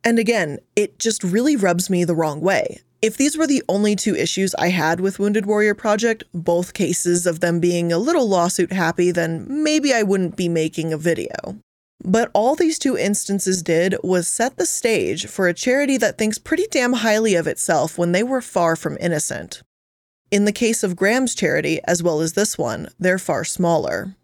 And 0.04 0.18
again, 0.18 0.58
it 0.76 0.98
just 0.98 1.24
really 1.24 1.56
rubs 1.56 1.88
me 1.88 2.04
the 2.04 2.14
wrong 2.14 2.42
way. 2.42 2.80
If 3.00 3.16
these 3.16 3.38
were 3.38 3.46
the 3.46 3.62
only 3.70 3.96
two 3.96 4.14
issues 4.14 4.54
I 4.56 4.68
had 4.68 5.00
with 5.00 5.18
Wounded 5.18 5.46
Warrior 5.46 5.74
Project, 5.74 6.24
both 6.34 6.74
cases 6.74 7.26
of 7.26 7.40
them 7.40 7.58
being 7.58 7.90
a 7.90 7.96
little 7.96 8.28
lawsuit 8.28 8.72
happy, 8.72 9.12
then 9.12 9.46
maybe 9.48 9.94
I 9.94 10.02
wouldn't 10.02 10.36
be 10.36 10.50
making 10.50 10.92
a 10.92 10.98
video. 10.98 11.58
But 12.04 12.30
all 12.32 12.54
these 12.54 12.78
two 12.78 12.96
instances 12.96 13.62
did 13.62 13.96
was 14.02 14.28
set 14.28 14.56
the 14.56 14.66
stage 14.66 15.26
for 15.26 15.48
a 15.48 15.54
charity 15.54 15.96
that 15.96 16.16
thinks 16.16 16.38
pretty 16.38 16.66
damn 16.70 16.92
highly 16.94 17.34
of 17.34 17.46
itself 17.46 17.98
when 17.98 18.12
they 18.12 18.22
were 18.22 18.40
far 18.40 18.76
from 18.76 18.96
innocent. 19.00 19.62
In 20.30 20.44
the 20.44 20.52
case 20.52 20.82
of 20.82 20.94
Graham's 20.94 21.34
charity, 21.34 21.80
as 21.84 22.02
well 22.02 22.20
as 22.20 22.34
this 22.34 22.56
one, 22.58 22.88
they're 23.00 23.18
far 23.18 23.44
smaller. 23.44 24.14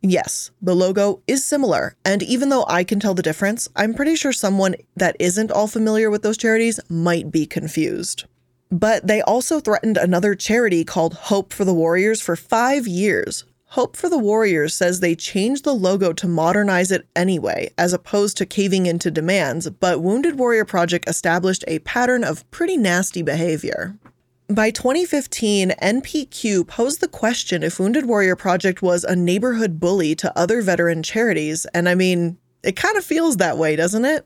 Yes, 0.00 0.50
the 0.60 0.76
logo 0.76 1.22
is 1.26 1.44
similar, 1.44 1.96
and 2.04 2.22
even 2.22 2.50
though 2.50 2.66
I 2.68 2.84
can 2.84 3.00
tell 3.00 3.14
the 3.14 3.22
difference, 3.22 3.68
I'm 3.74 3.94
pretty 3.94 4.16
sure 4.16 4.32
someone 4.32 4.76
that 4.96 5.16
isn't 5.18 5.50
all 5.50 5.66
familiar 5.66 6.10
with 6.10 6.22
those 6.22 6.36
charities 6.36 6.78
might 6.88 7.32
be 7.32 7.46
confused. 7.46 8.24
But 8.70 9.06
they 9.06 9.22
also 9.22 9.60
threatened 9.60 9.96
another 9.96 10.34
charity 10.34 10.84
called 10.84 11.14
Hope 11.14 11.52
for 11.52 11.64
the 11.64 11.74
Warriors 11.74 12.20
for 12.20 12.36
five 12.36 12.86
years, 12.86 13.44
Hope 13.74 13.96
for 13.96 14.08
the 14.08 14.18
Warriors 14.18 14.72
says 14.72 15.00
they 15.00 15.16
changed 15.16 15.64
the 15.64 15.74
logo 15.74 16.12
to 16.12 16.28
modernize 16.28 16.92
it 16.92 17.08
anyway, 17.16 17.72
as 17.76 17.92
opposed 17.92 18.36
to 18.36 18.46
caving 18.46 18.86
into 18.86 19.10
demands, 19.10 19.68
but 19.68 20.00
Wounded 20.00 20.38
Warrior 20.38 20.64
Project 20.64 21.08
established 21.08 21.64
a 21.66 21.80
pattern 21.80 22.22
of 22.22 22.48
pretty 22.52 22.76
nasty 22.76 23.20
behavior. 23.20 23.98
By 24.48 24.70
2015, 24.70 25.70
NPQ 25.70 26.68
posed 26.68 27.00
the 27.00 27.08
question 27.08 27.64
if 27.64 27.80
Wounded 27.80 28.06
Warrior 28.06 28.36
Project 28.36 28.80
was 28.80 29.02
a 29.02 29.16
neighborhood 29.16 29.80
bully 29.80 30.14
to 30.14 30.38
other 30.38 30.62
veteran 30.62 31.02
charities, 31.02 31.66
and 31.74 31.88
I 31.88 31.96
mean, 31.96 32.38
it 32.62 32.76
kind 32.76 32.96
of 32.96 33.04
feels 33.04 33.38
that 33.38 33.58
way, 33.58 33.74
doesn't 33.74 34.04
it? 34.04 34.24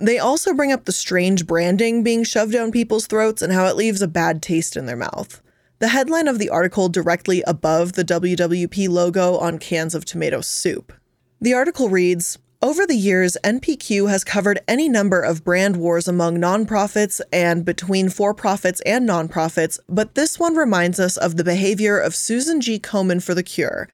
They 0.00 0.18
also 0.18 0.52
bring 0.54 0.72
up 0.72 0.86
the 0.86 0.92
strange 0.92 1.46
branding 1.46 2.02
being 2.02 2.24
shoved 2.24 2.52
down 2.52 2.72
people's 2.72 3.06
throats 3.06 3.42
and 3.42 3.52
how 3.52 3.66
it 3.66 3.76
leaves 3.76 4.02
a 4.02 4.08
bad 4.08 4.42
taste 4.42 4.76
in 4.76 4.86
their 4.86 4.96
mouth. 4.96 5.40
The 5.80 5.88
headline 5.88 6.26
of 6.26 6.40
the 6.40 6.50
article 6.50 6.88
directly 6.88 7.42
above 7.46 7.92
the 7.92 8.04
WWP 8.04 8.88
logo 8.88 9.38
on 9.38 9.58
cans 9.58 9.94
of 9.94 10.04
tomato 10.04 10.40
soup. 10.40 10.92
The 11.40 11.54
article 11.54 11.88
reads 11.88 12.36
Over 12.60 12.84
the 12.84 12.96
years, 12.96 13.36
NPQ 13.44 14.10
has 14.10 14.24
covered 14.24 14.58
any 14.66 14.88
number 14.88 15.20
of 15.20 15.44
brand 15.44 15.76
wars 15.76 16.08
among 16.08 16.38
nonprofits 16.38 17.20
and 17.32 17.64
between 17.64 18.08
for 18.08 18.34
profits 18.34 18.80
and 18.84 19.08
nonprofits, 19.08 19.78
but 19.88 20.16
this 20.16 20.36
one 20.36 20.56
reminds 20.56 20.98
us 20.98 21.16
of 21.16 21.36
the 21.36 21.44
behavior 21.44 21.96
of 21.96 22.16
Susan 22.16 22.60
G. 22.60 22.80
Komen 22.80 23.22
for 23.22 23.36
the 23.36 23.44
Cure, 23.44 23.88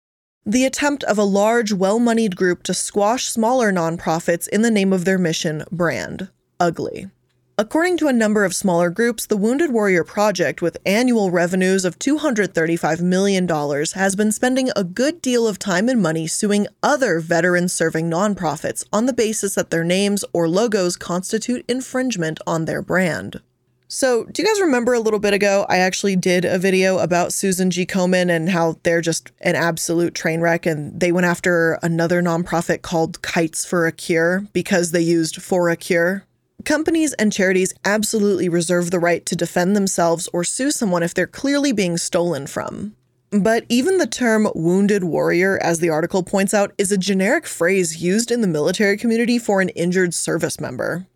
the 0.46 0.64
attempt 0.64 1.04
of 1.04 1.18
a 1.18 1.22
large, 1.22 1.74
well 1.74 1.98
moneyed 1.98 2.34
group 2.34 2.62
to 2.62 2.72
squash 2.72 3.26
smaller 3.26 3.70
nonprofits 3.70 4.48
in 4.48 4.62
the 4.62 4.70
name 4.70 4.94
of 4.94 5.04
their 5.04 5.18
mission 5.18 5.64
brand. 5.70 6.30
Ugly. 6.58 7.10
According 7.56 7.98
to 7.98 8.08
a 8.08 8.12
number 8.12 8.44
of 8.44 8.52
smaller 8.52 8.90
groups, 8.90 9.26
the 9.26 9.36
Wounded 9.36 9.70
Warrior 9.70 10.02
Project, 10.02 10.60
with 10.60 10.76
annual 10.84 11.30
revenues 11.30 11.84
of 11.84 12.00
$235 12.00 13.00
million, 13.00 13.48
has 13.94 14.16
been 14.16 14.32
spending 14.32 14.70
a 14.74 14.82
good 14.82 15.22
deal 15.22 15.46
of 15.46 15.60
time 15.60 15.88
and 15.88 16.02
money 16.02 16.26
suing 16.26 16.66
other 16.82 17.20
veteran 17.20 17.68
serving 17.68 18.10
nonprofits 18.10 18.84
on 18.92 19.06
the 19.06 19.12
basis 19.12 19.54
that 19.54 19.70
their 19.70 19.84
names 19.84 20.24
or 20.32 20.48
logos 20.48 20.96
constitute 20.96 21.64
infringement 21.68 22.40
on 22.44 22.64
their 22.64 22.82
brand. 22.82 23.40
So, 23.86 24.24
do 24.24 24.42
you 24.42 24.48
guys 24.48 24.60
remember 24.60 24.92
a 24.92 24.98
little 24.98 25.20
bit 25.20 25.32
ago? 25.32 25.64
I 25.68 25.76
actually 25.76 26.16
did 26.16 26.44
a 26.44 26.58
video 26.58 26.98
about 26.98 27.32
Susan 27.32 27.70
G. 27.70 27.86
Komen 27.86 28.30
and 28.30 28.48
how 28.50 28.80
they're 28.82 29.00
just 29.00 29.30
an 29.42 29.54
absolute 29.54 30.16
train 30.16 30.40
wreck, 30.40 30.66
and 30.66 30.98
they 30.98 31.12
went 31.12 31.26
after 31.26 31.78
another 31.84 32.20
nonprofit 32.20 32.82
called 32.82 33.22
Kites 33.22 33.64
for 33.64 33.86
a 33.86 33.92
Cure 33.92 34.44
because 34.52 34.90
they 34.90 35.02
used 35.02 35.40
for 35.40 35.70
a 35.70 35.76
cure 35.76 36.24
Companies 36.64 37.12
and 37.14 37.32
charities 37.32 37.74
absolutely 37.84 38.48
reserve 38.48 38.90
the 38.90 38.98
right 38.98 39.26
to 39.26 39.36
defend 39.36 39.76
themselves 39.76 40.28
or 40.32 40.44
sue 40.44 40.70
someone 40.70 41.02
if 41.02 41.12
they're 41.12 41.26
clearly 41.26 41.72
being 41.72 41.98
stolen 41.98 42.46
from. 42.46 42.94
But 43.30 43.66
even 43.68 43.98
the 43.98 44.06
term 44.06 44.48
wounded 44.54 45.04
warrior, 45.04 45.58
as 45.62 45.80
the 45.80 45.90
article 45.90 46.22
points 46.22 46.54
out, 46.54 46.72
is 46.78 46.92
a 46.92 46.96
generic 46.96 47.46
phrase 47.46 48.02
used 48.02 48.30
in 48.30 48.40
the 48.40 48.46
military 48.46 48.96
community 48.96 49.38
for 49.38 49.60
an 49.60 49.70
injured 49.70 50.14
service 50.14 50.60
member. 50.60 51.06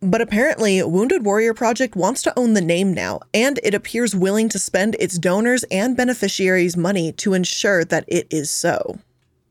But 0.00 0.20
apparently, 0.20 0.82
Wounded 0.82 1.24
Warrior 1.24 1.54
Project 1.54 1.96
wants 1.96 2.22
to 2.22 2.38
own 2.38 2.52
the 2.52 2.60
name 2.60 2.92
now, 2.92 3.20
and 3.32 3.58
it 3.62 3.74
appears 3.74 4.14
willing 4.14 4.48
to 4.50 4.58
spend 4.58 4.96
its 5.00 5.18
donors 5.18 5.64
and 5.70 5.96
beneficiaries' 5.96 6.76
money 6.76 7.10
to 7.12 7.32
ensure 7.32 7.84
that 7.86 8.04
it 8.06 8.26
is 8.30 8.50
so. 8.50 8.98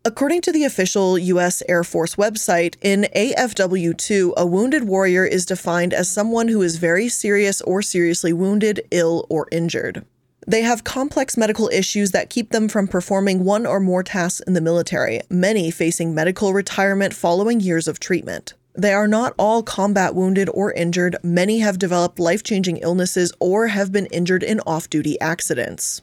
According 0.06 0.42
to 0.42 0.52
the 0.52 0.66
official 0.66 1.18
U.S. 1.18 1.64
Air 1.70 1.82
Force 1.86 2.16
website, 2.16 2.76
in 2.82 3.08
AFW 3.16 3.98
2, 3.98 4.34
a 4.36 4.46
wounded 4.46 4.84
warrior 4.84 5.24
is 5.24 5.46
defined 5.46 5.94
as 5.94 6.12
someone 6.12 6.50
who 6.50 6.62
is 6.62 6.76
very 6.76 7.08
serious 7.08 7.62
or 7.62 7.82
seriously 7.82 8.34
wounded, 8.34 8.82
ill, 8.92 9.26
or 9.30 9.48
injured. 9.50 10.06
They 10.46 10.64
have 10.64 10.84
complex 10.84 11.38
medical 11.38 11.70
issues 11.70 12.12
that 12.12 12.30
keep 12.30 12.50
them 12.52 12.68
from 12.68 12.90
performing 12.90 13.46
one 13.46 13.66
or 13.66 13.80
more 13.80 14.04
tasks 14.04 14.42
in 14.42 14.56
the 14.56 14.60
military, 14.60 15.22
many 15.30 15.72
facing 15.72 16.14
medical 16.14 16.52
retirement 16.52 17.14
following 17.14 17.62
years 17.62 17.88
of 17.88 18.02
treatment. 18.02 18.56
They 18.74 18.92
are 18.92 19.08
not 19.08 19.34
all 19.40 19.64
combat 19.64 20.16
wounded 20.16 20.50
or 20.54 20.74
injured, 20.74 21.16
many 21.24 21.60
have 21.60 21.80
developed 21.80 22.20
life 22.20 22.44
changing 22.44 22.80
illnesses 22.80 23.32
or 23.40 23.68
have 23.68 23.94
been 23.94 24.08
injured 24.08 24.44
in 24.44 24.60
off 24.68 24.90
duty 24.90 25.18
accidents. 25.22 26.02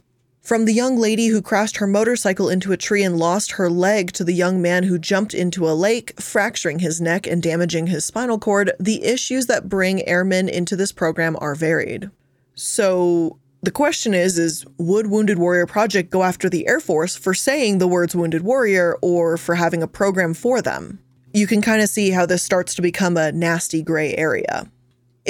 From 0.51 0.65
the 0.65 0.75
young 0.75 0.99
lady 0.99 1.29
who 1.29 1.43
crashed 1.43 1.77
her 1.77 1.87
motorcycle 1.87 2.49
into 2.49 2.73
a 2.73 2.77
tree 2.77 3.05
and 3.05 3.17
lost 3.17 3.53
her 3.53 3.71
leg 3.71 4.11
to 4.15 4.25
the 4.25 4.35
young 4.35 4.61
man 4.61 4.83
who 4.83 4.99
jumped 4.99 5.33
into 5.33 5.71
a 5.71 5.79
lake, 5.79 6.21
fracturing 6.21 6.81
his 6.81 7.01
neck 7.01 7.25
and 7.25 7.41
damaging 7.41 7.87
his 7.87 8.05
spinal 8.05 8.37
cord, 8.37 8.73
the 8.81 9.05
issues 9.05 9.47
that 9.47 9.69
bring 9.69 10.05
airmen 10.09 10.49
into 10.49 10.75
this 10.75 10.91
program 10.91 11.37
are 11.41 11.55
varied. 11.55 12.11
So, 12.57 13.39
the 13.63 13.71
question 13.71 14.13
is 14.13 14.41
is 14.41 14.67
would 14.77 15.07
Wounded 15.07 15.39
Warrior 15.39 15.67
Project 15.67 16.11
go 16.11 16.25
after 16.25 16.51
the 16.51 16.67
Air 16.67 16.81
Force 16.81 17.15
for 17.15 17.33
saying 17.33 17.79
the 17.79 17.87
words 17.87 18.17
Wounded 18.17 18.43
Warrior 18.43 18.97
or 19.03 19.37
for 19.37 19.55
having 19.55 19.85
a 19.85 19.87
program 19.87 20.35
for 20.35 20.61
them? 20.61 20.99
You 21.33 21.47
can 21.47 21.63
kind 21.63 21.81
of 21.81 21.89
see 21.89 22.11
how 22.11 22.27
this 22.27 22.43
starts 22.43 22.75
to 22.75 22.83
become 22.83 23.17
a 23.17 23.31
nasty 23.31 23.85
gray 23.85 24.17
area. 24.17 24.69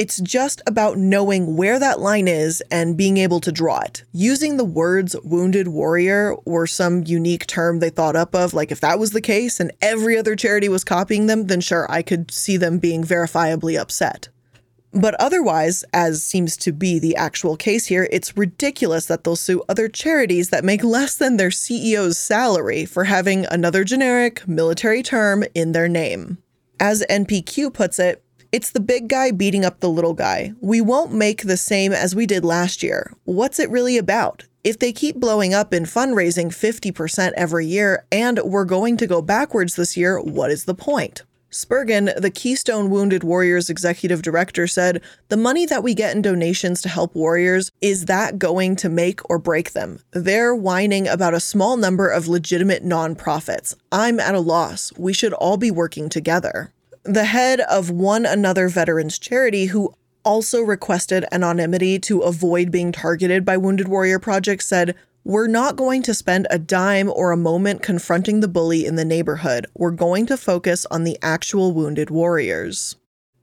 It's 0.00 0.19
just 0.19 0.62
about 0.66 0.97
knowing 0.97 1.59
where 1.59 1.78
that 1.78 2.00
line 2.00 2.26
is 2.26 2.62
and 2.71 2.97
being 2.97 3.19
able 3.19 3.38
to 3.40 3.52
draw 3.52 3.80
it. 3.80 4.02
Using 4.12 4.57
the 4.57 4.64
words 4.64 5.14
wounded 5.23 5.69
warrior 5.69 6.33
or 6.47 6.66
some 6.66 7.04
unique 7.04 7.47
term 7.47 7.80
they 7.80 7.90
thought 7.90 8.16
up 8.16 8.35
of, 8.35 8.54
like 8.54 8.73
if 8.73 8.80
that 8.80 8.99
was 8.99 9.11
the 9.11 9.21
case 9.21 9.61
and 9.61 9.71
every 9.83 10.16
other 10.16 10.37
charity 10.37 10.71
was 10.71 10.85
copying 10.85 11.26
them, 11.26 11.49
then 11.49 11.61
sure, 11.61 11.87
I 11.90 12.00
could 12.00 12.30
see 12.30 12.57
them 12.57 12.78
being 12.78 13.04
verifiably 13.04 13.78
upset. 13.78 14.30
But 14.95 15.16
otherwise, 15.21 15.85
as 15.92 16.23
seems 16.23 16.57
to 16.57 16.73
be 16.73 16.99
the 16.99 17.16
actual 17.16 17.59
case 17.59 17.85
here, 17.85 18.09
it's 18.11 18.38
ridiculous 18.38 19.04
that 19.04 19.23
they'll 19.23 19.37
sue 19.37 19.62
other 19.69 19.87
charities 19.87 20.49
that 20.49 20.64
make 20.64 20.83
less 20.83 21.14
than 21.14 21.37
their 21.37 21.50
CEO's 21.50 22.16
salary 22.16 22.87
for 22.87 23.04
having 23.04 23.45
another 23.50 23.85
generic 23.85 24.49
military 24.49 25.02
term 25.02 25.45
in 25.54 25.73
their 25.73 25.88
name. 25.88 26.38
As 26.80 27.04
NPQ 27.11 27.75
puts 27.75 27.99
it, 27.99 28.25
it's 28.52 28.71
the 28.71 28.80
big 28.80 29.09
guy 29.09 29.30
beating 29.30 29.64
up 29.64 29.78
the 29.78 29.88
little 29.88 30.14
guy. 30.14 30.52
We 30.61 30.80
won't 30.80 31.12
make 31.12 31.42
the 31.42 31.57
same 31.57 31.92
as 31.92 32.16
we 32.16 32.26
did 32.26 32.45
last 32.45 32.83
year. 32.83 33.12
What's 33.25 33.61
it 33.61 33.71
really 33.71 33.97
about? 33.97 34.45
If 34.64 34.78
they 34.78 34.92
keep 34.92 35.16
blowing 35.16 35.54
up 35.54 35.73
in 35.73 35.85
fundraising 35.85 36.49
50% 36.49 37.33
every 37.37 37.66
year 37.66 38.04
and 38.11 38.40
we're 38.45 38.64
going 38.64 38.97
to 38.99 39.07
go 39.07 39.23
backwards 39.23 39.76
this 39.76 39.97
year, 39.97 40.21
what 40.21 40.50
is 40.50 40.64
the 40.64 40.75
point? 40.75 41.23
Spurgeon, 41.52 42.11
the 42.16 42.30
Keystone 42.30 42.90
Wounded 42.90 43.25
Warriors 43.25 43.71
executive 43.71 44.23
director, 44.23 44.66
said, 44.66 45.00
The 45.28 45.37
money 45.37 45.66
that 45.66 45.83
we 45.83 45.95
get 45.95 46.14
in 46.14 46.23
donations 46.23 46.80
to 46.83 46.88
help 46.88 47.14
warriors, 47.14 47.73
is 47.80 48.04
that 48.07 48.38
going 48.38 48.76
to 48.76 48.88
make 48.88 49.28
or 49.28 49.38
break 49.38 49.73
them? 49.73 50.00
They're 50.12 50.54
whining 50.54 51.09
about 51.09 51.35
a 51.35 51.40
small 51.40 51.76
number 51.76 52.09
of 52.09 52.28
legitimate 52.28 52.85
nonprofits. 52.85 53.75
I'm 53.90 54.21
at 54.21 54.37
a 54.37 54.40
loss. 54.40 54.92
We 54.97 55.12
should 55.12 55.33
all 55.33 55.57
be 55.57 55.73
working 55.73 56.09
together 56.09 56.73
the 57.04 57.25
head 57.25 57.61
of 57.61 57.90
one 57.90 58.26
another 58.26 58.69
veterans 58.69 59.19
charity 59.19 59.66
who 59.66 59.95
also 60.25 60.61
requested 60.61 61.25
anonymity 61.33 61.99
to 61.99 62.21
avoid 62.21 62.71
being 62.71 62.92
targeted 62.92 63.45
by 63.45 63.57
Wounded 63.57 63.88
Warrior 63.88 64.19
Project 64.19 64.62
said, 64.62 64.95
We're 65.25 65.47
not 65.47 65.76
going 65.76 66.02
to 66.02 66.14
spend 66.14 66.47
a 66.50 66.59
dime 66.59 67.11
or 67.11 67.33
a 67.33 67.37
moment 67.37 67.83
confronting 67.83 68.40
the 68.40 68.49
bully 68.49 68.85
in 68.85 68.97
the 68.97 69.04
neighborhood. 69.04 69.66
We're 69.75 69.90
going 69.92 70.26
to 70.26 70.37
focus 70.37 70.87
on 70.90 71.04
the 71.04 71.19
actual 71.23 71.73
wounded 71.73 72.11
warriors. 72.11 72.97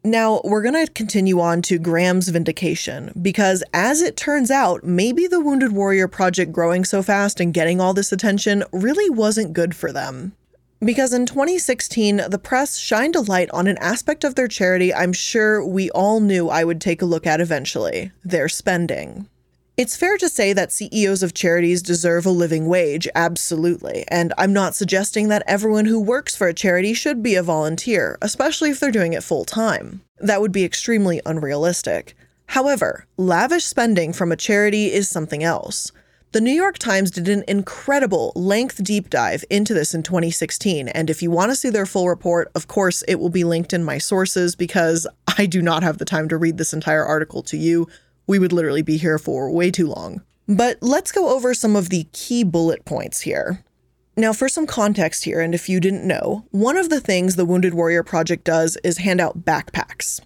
Now, 0.04 0.40
we're 0.44 0.62
going 0.62 0.86
to 0.86 0.92
continue 0.94 1.42
on 1.42 1.62
to 1.64 1.80
Graham's 1.80 2.30
vindication 2.30 3.12
because, 3.22 3.64
as 3.74 4.02
it 4.02 4.16
turns 4.16 4.52
out, 4.52 4.84
maybe 4.84 5.28
the 5.28 5.42
Wounded 5.42 5.74
Warrior 5.74 6.08
Project 6.08 6.54
growing 6.54 6.86
so 6.86 7.02
fast 7.02 7.42
and 7.42 7.54
getting 7.54 7.82
all 7.82 7.94
this 7.94 8.14
attention 8.14 8.64
really 8.72 9.10
wasn't 9.10 9.54
good 9.54 9.76
for 9.76 9.92
them. 9.92 10.34
Because 10.80 11.12
in 11.12 11.26
2016, 11.26 12.22
the 12.30 12.38
press 12.38 12.78
shined 12.78 13.16
a 13.16 13.22
light 13.22 13.50
on 13.52 13.66
an 13.66 13.80
aspect 13.80 14.24
of 14.24 14.36
their 14.36 14.48
charity 14.48 14.94
I'm 14.94 15.12
sure 15.12 15.66
we 15.66 15.90
all 15.92 16.20
knew 16.20 16.50
I 16.50 16.64
would 16.64 16.80
take 16.80 17.02
a 17.02 17.06
look 17.06 17.26
at 17.26 17.42
eventually 17.42 18.12
their 18.24 18.48
spending. 18.48 19.28
It's 19.76 19.96
fair 19.96 20.18
to 20.18 20.30
say 20.30 20.54
that 20.54 20.72
CEOs 20.72 21.22
of 21.22 21.34
charities 21.34 21.84
deserve 21.84 22.26
a 22.26 22.32
living 22.32 22.68
wage, 22.68 23.08
absolutely, 23.14 24.06
and 24.08 24.34
I'm 24.38 24.54
not 24.54 24.76
suggesting 24.76 25.28
that 25.28 25.44
everyone 25.46 25.86
who 25.86 26.00
works 26.00 26.36
for 26.36 26.48
a 26.48 26.54
charity 26.54 26.94
should 26.94 27.22
be 27.22 27.36
a 27.36 27.44
volunteer, 27.44 28.18
especially 28.22 28.72
if 28.72 28.80
they're 28.80 28.92
doing 28.92 29.14
it 29.14 29.24
full 29.24 29.46
time. 29.46 30.02
That 30.20 30.42
would 30.42 30.52
be 30.52 30.66
extremely 30.66 31.22
unrealistic. 31.28 32.16
However, 32.48 33.06
lavish 33.18 33.66
spending 33.66 34.14
from 34.14 34.32
a 34.32 34.36
charity 34.36 34.92
is 34.92 35.10
something 35.10 35.44
else. 35.44 35.92
The 36.34 36.42
New 36.42 36.52
York 36.52 36.78
Times 36.78 37.10
did 37.10 37.30
an 37.30 37.46
incredible 37.48 38.34
length 38.36 38.84
deep 38.84 39.10
dive 39.10 39.46
into 39.50 39.74
this 39.74 39.94
in 39.94 40.04
2016, 40.04 40.90
and 40.90 41.10
if 41.10 41.22
you 41.22 41.32
want 41.32 41.52
to 41.52 41.56
see 41.56 41.70
their 41.70 41.86
full 41.86 42.10
report, 42.10 42.52
of 42.54 42.68
course, 42.68 43.02
it 43.08 43.16
will 43.16 43.30
be 43.30 43.46
linked 43.46 43.72
in 43.72 43.84
my 43.84 43.98
sources 43.98 44.54
because 44.54 45.08
I 45.38 45.46
do 45.46 45.62
not 45.62 45.84
have 45.84 46.00
the 46.00 46.06
time 46.06 46.28
to 46.28 46.38
read 46.38 46.58
this 46.58 46.74
entire 46.74 47.06
article 47.06 47.44
to 47.44 47.58
you 47.58 47.88
we 48.28 48.40
would 48.40 48.52
literally 48.52 48.82
be 48.82 48.98
here 48.98 49.18
for 49.18 49.50
way 49.50 49.72
too 49.72 49.88
long. 49.88 50.22
But 50.48 50.78
let's 50.82 51.14
go 51.14 51.34
over 51.34 51.54
some 51.54 51.78
of 51.78 51.90
the 51.90 52.08
key 52.12 52.44
bullet 52.44 52.84
points 52.84 53.22
here. 53.22 53.64
Now, 54.18 54.34
for 54.34 54.50
some 54.50 54.68
context 54.68 55.24
here, 55.24 55.40
and 55.40 55.56
if 55.56 55.70
you 55.70 55.80
didn't 55.80 56.06
know, 56.06 56.46
one 56.52 56.76
of 56.76 56.90
the 56.90 57.00
things 57.00 57.36
the 57.36 57.46
Wounded 57.46 57.74
Warrior 57.74 58.04
Project 58.04 58.44
does 58.44 58.78
is 58.84 58.98
hand 58.98 59.22
out 59.22 59.46
backpacks. 59.46 60.20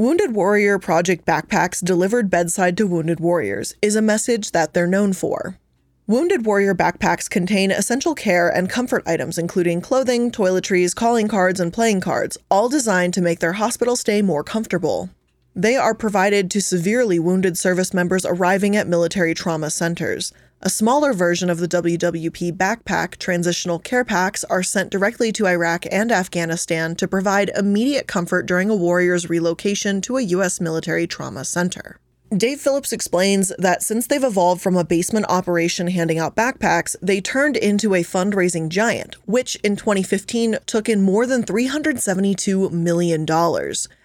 Wounded 0.00 0.32
Warrior 0.36 0.78
Project 0.78 1.26
backpacks 1.26 1.84
delivered 1.84 2.30
bedside 2.30 2.76
to 2.76 2.86
wounded 2.86 3.18
warriors 3.18 3.74
is 3.82 3.96
a 3.96 4.00
message 4.00 4.52
that 4.52 4.72
they're 4.72 4.86
known 4.86 5.12
for. 5.12 5.58
Wounded 6.06 6.46
Warrior 6.46 6.72
backpacks 6.72 7.28
contain 7.28 7.72
essential 7.72 8.14
care 8.14 8.48
and 8.48 8.70
comfort 8.70 9.02
items, 9.08 9.38
including 9.38 9.80
clothing, 9.80 10.30
toiletries, 10.30 10.94
calling 10.94 11.26
cards, 11.26 11.58
and 11.58 11.72
playing 11.72 12.00
cards, 12.00 12.38
all 12.48 12.68
designed 12.68 13.12
to 13.14 13.20
make 13.20 13.40
their 13.40 13.54
hospital 13.54 13.96
stay 13.96 14.22
more 14.22 14.44
comfortable. 14.44 15.10
They 15.56 15.74
are 15.74 15.94
provided 15.96 16.48
to 16.52 16.62
severely 16.62 17.18
wounded 17.18 17.58
service 17.58 17.92
members 17.92 18.24
arriving 18.24 18.76
at 18.76 18.86
military 18.86 19.34
trauma 19.34 19.68
centers. 19.68 20.32
A 20.60 20.70
smaller 20.70 21.12
version 21.12 21.50
of 21.50 21.58
the 21.58 21.68
WWP 21.68 22.56
backpack 22.56 23.18
transitional 23.18 23.78
care 23.78 24.04
packs 24.04 24.42
are 24.44 24.64
sent 24.64 24.90
directly 24.90 25.30
to 25.32 25.46
Iraq 25.46 25.84
and 25.90 26.10
Afghanistan 26.10 26.96
to 26.96 27.06
provide 27.06 27.50
immediate 27.50 28.08
comfort 28.08 28.44
during 28.44 28.68
a 28.68 28.74
warrior's 28.74 29.30
relocation 29.30 30.00
to 30.00 30.16
a 30.16 30.22
U.S. 30.22 30.60
military 30.60 31.06
trauma 31.06 31.44
center. 31.44 32.00
Dave 32.36 32.60
Phillips 32.60 32.92
explains 32.92 33.52
that 33.58 33.84
since 33.84 34.08
they've 34.08 34.24
evolved 34.24 34.60
from 34.60 34.76
a 34.76 34.84
basement 34.84 35.26
operation 35.28 35.86
handing 35.86 36.18
out 36.18 36.34
backpacks, 36.34 36.96
they 37.00 37.20
turned 37.20 37.56
into 37.56 37.94
a 37.94 38.02
fundraising 38.02 38.68
giant, 38.68 39.14
which 39.26 39.54
in 39.62 39.76
2015 39.76 40.58
took 40.66 40.88
in 40.88 41.02
more 41.02 41.24
than 41.24 41.44
$372 41.44 42.72
million 42.72 43.24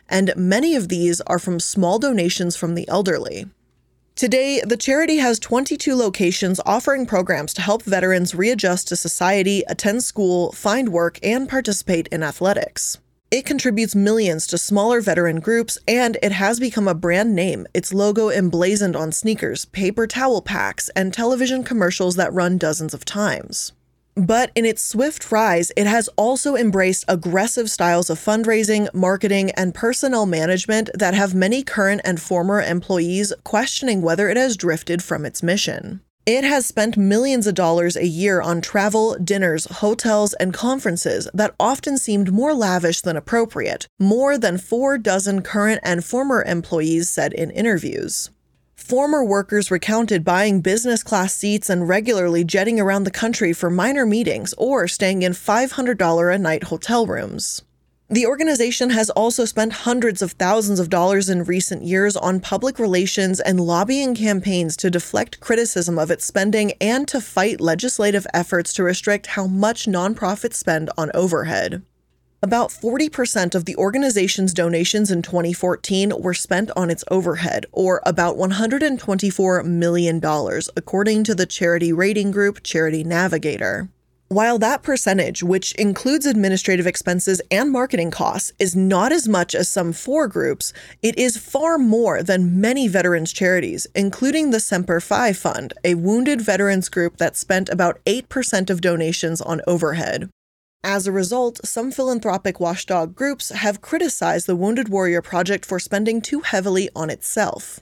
and 0.07 0.33
many 0.38 0.75
of 0.75 0.89
these 0.89 1.19
are 1.22 1.39
from 1.39 1.60
small 1.60 1.98
donations 1.98 2.55
from 2.55 2.75
the 2.75 2.88
elderly. 2.88 3.48
Today, 4.15 4.62
the 4.63 4.77
charity 4.77 5.17
has 5.17 5.39
22 5.39 5.96
locations 5.96 6.60
offering 6.67 7.08
programs 7.08 7.51
to 7.55 7.62
help 7.63 7.82
veterans 7.82 8.36
readjust 8.36 8.88
to 8.89 8.96
society, 8.96 9.63
attend 9.67 10.04
school, 10.04 10.52
find 10.52 10.89
work, 10.89 11.17
and 11.23 11.49
participate 11.49 12.08
in 12.10 12.21
athletics. 12.21 12.99
It 13.32 13.43
contributes 13.43 13.95
millions 13.95 14.45
to 14.47 14.60
smaller 14.60 15.02
veteran 15.02 15.39
groups, 15.39 15.80
and 15.88 16.19
it 16.21 16.32
has 16.32 16.60
become 16.60 16.88
a 16.88 16.93
brand 16.93 17.34
name, 17.34 17.65
its 17.73 17.91
logo 17.91 18.30
emblazoned 18.30 18.95
on 18.95 19.12
sneakers, 19.12 19.65
paper 19.65 20.06
towel 20.06 20.43
packs, 20.43 20.89
and 20.89 21.12
television 21.12 21.63
commercials 21.63 22.15
that 22.15 22.32
run 22.32 22.60
dozens 22.60 22.93
of 22.93 23.06
times. 23.06 23.71
But 24.15 24.52
in 24.54 24.65
its 24.65 24.84
swift 24.84 25.32
rise, 25.32 25.71
it 25.76 25.88
has 25.88 26.08
also 26.17 26.56
embraced 26.56 27.06
aggressive 27.08 27.69
styles 27.71 28.10
of 28.10 28.19
fundraising, 28.19 28.93
marketing, 28.93 29.52
and 29.52 29.73
personnel 29.73 30.26
management 30.26 30.89
that 30.93 31.15
have 31.15 31.34
many 31.34 31.63
current 31.63 32.02
and 32.06 32.21
former 32.21 32.62
employees 32.62 33.34
questioning 33.43 34.02
whether 34.02 34.30
it 34.30 34.38
has 34.38 34.56
drifted 34.56 35.04
from 35.04 35.26
its 35.26 35.41
mission. 35.41 36.02
It 36.26 36.45
has 36.45 36.65
spent 36.65 36.95
millions 36.95 37.47
of 37.47 37.56
dollars 37.56 37.97
a 37.97 38.08
year 38.08 38.39
on 38.39 38.62
travel, 38.62 39.17
dinners, 39.21 39.65
hotels, 39.65 40.34
and 40.36 40.54
conferences 40.54 41.28
that 41.34 41.54
often 41.60 41.97
seemed 41.97 42.32
more 42.32 42.54
lavish 42.54 43.02
than 43.02 43.17
appropriate, 43.17 43.88
more 43.99 44.38
than 44.38 44.58
four 44.58 44.97
dozen 44.97 45.41
current 45.41 45.82
and 45.84 46.06
former 46.06 46.41
employees 46.43 47.10
said 47.10 47.34
in 47.34 47.52
interviews. 47.52 48.30
Former 48.86 49.24
workers 49.24 49.72
recounted 49.72 50.26
buying 50.26 50.60
business 50.60 51.04
class 51.04 51.34
seats 51.34 51.69
and 51.69 51.88
regularly 51.88 52.43
jetting 52.43 52.82
around 52.82 53.06
the 53.06 53.12
country 53.12 53.54
for 53.54 53.69
minor 53.69 54.06
meetings 54.06 54.54
or 54.58 54.89
staying 54.89 55.22
in 55.22 55.32
$500 55.32 56.36
a 56.36 56.38
night 56.38 56.65
hotel 56.65 57.08
rooms. 57.08 57.62
The 58.10 58.26
organization 58.26 58.89
has 58.89 59.10
also 59.12 59.46
spent 59.46 59.72
hundreds 59.72 60.22
of 60.22 60.34
thousands 60.34 60.82
of 60.82 60.89
dollars 60.89 61.30
in 61.30 61.46
recent 61.46 61.84
years 61.84 62.17
on 62.17 62.41
public 62.41 62.78
relations 62.78 63.39
and 63.39 63.62
lobbying 63.62 64.15
campaigns 64.15 64.76
to 64.78 64.91
deflect 64.91 65.39
criticism 65.39 65.98
of 65.98 66.12
its 66.12 66.26
spending 66.26 66.74
and 66.82 67.08
to 67.08 67.22
fight 67.22 67.62
legislative 67.62 68.28
efforts 68.34 68.74
to 68.74 68.84
restrict 68.84 69.28
how 69.28 69.48
much 69.48 69.86
nonprofits 69.86 70.56
spend 70.56 70.89
on 70.98 71.10
overhead. 71.13 71.84
About 72.43 72.71
40% 72.71 73.56
of 73.56 73.63
the 73.63 73.77
organization's 73.77 74.53
donations 74.53 75.10
in 75.10 75.21
2014 75.21 76.12
were 76.19 76.34
spent 76.34 76.71
on 76.75 76.89
its 76.89 77.06
overhead, 77.10 77.65
or 77.71 78.01
about 78.06 78.36
$124 78.36 79.63
million, 79.63 80.21
according 80.75 81.23
to 81.23 81.36
the 81.36 81.45
charity 81.45 81.93
rating 81.93 82.32
group 82.32 82.62
Charity 82.62 83.06
Navigator. 83.06 83.88
While 84.27 84.60
that 84.60 84.84
percentage, 84.84 85.41
which 85.41 85.71
includes 85.75 86.25
administrative 86.25 86.86
expenses 86.86 87.41
and 87.49 87.71
marketing 87.71 88.12
costs, 88.12 88.51
is 88.60 88.75
not 88.75 89.13
as 89.13 89.25
much 89.25 89.56
as 89.56 89.69
some 89.69 89.93
four 89.93 90.27
groups, 90.27 90.73
it 91.01 91.17
is 91.17 91.38
far 91.38 91.77
more 91.77 92.21
than 92.21 92.60
many 92.60 92.89
veterans 92.89 93.32
charities, 93.32 93.88
including 93.95 94.51
the 94.51 94.60
Semper 94.60 94.99
Fi 94.99 95.32
Fund, 95.32 95.73
a 95.86 95.95
wounded 95.95 96.41
veterans 96.41 96.89
group 96.89 97.15
that 97.19 97.38
spent 97.38 97.69
about 97.69 98.03
8% 98.03 98.69
of 98.69 98.82
donations 98.82 99.39
on 99.39 99.62
overhead. 99.65 100.29
As 100.86 101.08
a 101.08 101.13
result, 101.13 101.62
some 101.65 101.91
philanthropic 101.91 102.60
watchdog 102.60 103.15
groups 103.15 103.50
have 103.50 103.80
criticized 103.80 104.48
the 104.48 104.56
Wounded 104.56 104.89
Warrior 104.89 105.22
Project 105.22 105.65
for 105.65 105.80
spending 105.80 106.19
too 106.22 106.41
heavily 106.41 106.89
on 106.93 107.10
itself. 107.10 107.80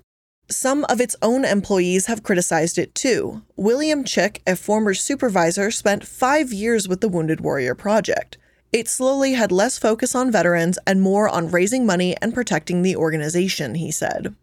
Some 0.51 0.85
of 0.85 1.01
its 1.01 1.15
own 1.21 1.43
employees 1.43 2.05
have 2.05 2.21
criticized 2.21 2.77
it 2.77 2.93
too. 2.93 3.41
William 3.55 4.03
Chick, 4.03 4.43
a 4.45 4.55
former 4.55 4.93
supervisor, 4.93 5.71
spent 5.71 6.05
five 6.05 6.53
years 6.53 6.87
with 6.87 7.01
the 7.01 7.09
Wounded 7.09 7.41
Warrior 7.41 7.73
Project. 7.73 8.37
It 8.71 8.87
slowly 8.87 9.33
had 9.33 9.51
less 9.51 9.79
focus 9.79 10.13
on 10.13 10.31
veterans 10.31 10.77
and 10.85 11.01
more 11.01 11.27
on 11.27 11.49
raising 11.49 11.85
money 11.87 12.15
and 12.21 12.33
protecting 12.33 12.83
the 12.83 12.95
organization, 12.95 13.75
he 13.75 13.91
said. 13.91 14.35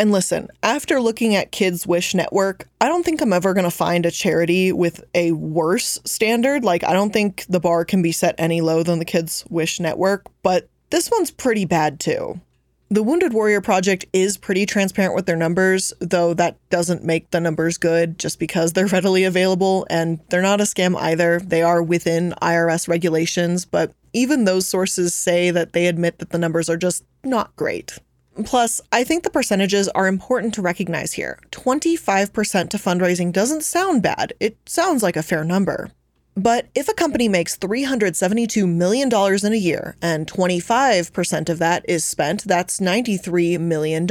And 0.00 0.12
listen, 0.12 0.48
after 0.62 0.98
looking 0.98 1.34
at 1.34 1.52
Kids 1.52 1.86
Wish 1.86 2.14
Network, 2.14 2.66
I 2.80 2.88
don't 2.88 3.04
think 3.04 3.20
I'm 3.20 3.34
ever 3.34 3.52
going 3.52 3.64
to 3.64 3.70
find 3.70 4.06
a 4.06 4.10
charity 4.10 4.72
with 4.72 5.04
a 5.14 5.32
worse 5.32 5.98
standard. 6.06 6.64
Like, 6.64 6.82
I 6.84 6.94
don't 6.94 7.12
think 7.12 7.44
the 7.50 7.60
bar 7.60 7.84
can 7.84 8.00
be 8.00 8.10
set 8.10 8.34
any 8.38 8.62
lower 8.62 8.82
than 8.82 8.98
the 8.98 9.04
Kids 9.04 9.44
Wish 9.50 9.78
Network, 9.78 10.24
but 10.42 10.70
this 10.88 11.10
one's 11.10 11.30
pretty 11.30 11.66
bad 11.66 12.00
too. 12.00 12.40
The 12.88 13.02
Wounded 13.02 13.34
Warrior 13.34 13.60
Project 13.60 14.06
is 14.14 14.38
pretty 14.38 14.64
transparent 14.64 15.14
with 15.14 15.26
their 15.26 15.36
numbers, 15.36 15.92
though 16.00 16.32
that 16.32 16.56
doesn't 16.70 17.04
make 17.04 17.30
the 17.30 17.38
numbers 17.38 17.76
good 17.76 18.18
just 18.18 18.38
because 18.38 18.72
they're 18.72 18.86
readily 18.96 19.24
available 19.24 19.86
and 19.90 20.18
they're 20.30 20.40
not 20.40 20.62
a 20.62 20.64
scam 20.64 20.96
either. 20.96 21.40
They 21.40 21.60
are 21.60 21.82
within 21.82 22.32
IRS 22.40 22.88
regulations, 22.88 23.66
but 23.66 23.92
even 24.14 24.46
those 24.46 24.66
sources 24.66 25.14
say 25.14 25.50
that 25.50 25.74
they 25.74 25.88
admit 25.88 26.20
that 26.20 26.30
the 26.30 26.38
numbers 26.38 26.70
are 26.70 26.78
just 26.78 27.04
not 27.22 27.54
great. 27.54 27.98
Plus, 28.44 28.80
I 28.92 29.04
think 29.04 29.22
the 29.22 29.30
percentages 29.30 29.88
are 29.88 30.06
important 30.06 30.54
to 30.54 30.62
recognize 30.62 31.12
here. 31.12 31.38
25% 31.50 32.70
to 32.70 32.76
fundraising 32.76 33.32
doesn't 33.32 33.62
sound 33.62 34.02
bad, 34.02 34.32
it 34.40 34.56
sounds 34.66 35.02
like 35.02 35.16
a 35.16 35.22
fair 35.22 35.44
number. 35.44 35.90
But 36.36 36.68
if 36.74 36.88
a 36.88 36.94
company 36.94 37.28
makes 37.28 37.58
$372 37.58 38.66
million 38.66 39.08
in 39.12 39.52
a 39.52 39.56
year 39.56 39.96
and 40.00 40.26
25% 40.26 41.48
of 41.48 41.58
that 41.58 41.84
is 41.88 42.04
spent, 42.04 42.44
that's 42.44 42.80
$93 42.80 43.58
million. 43.60 44.06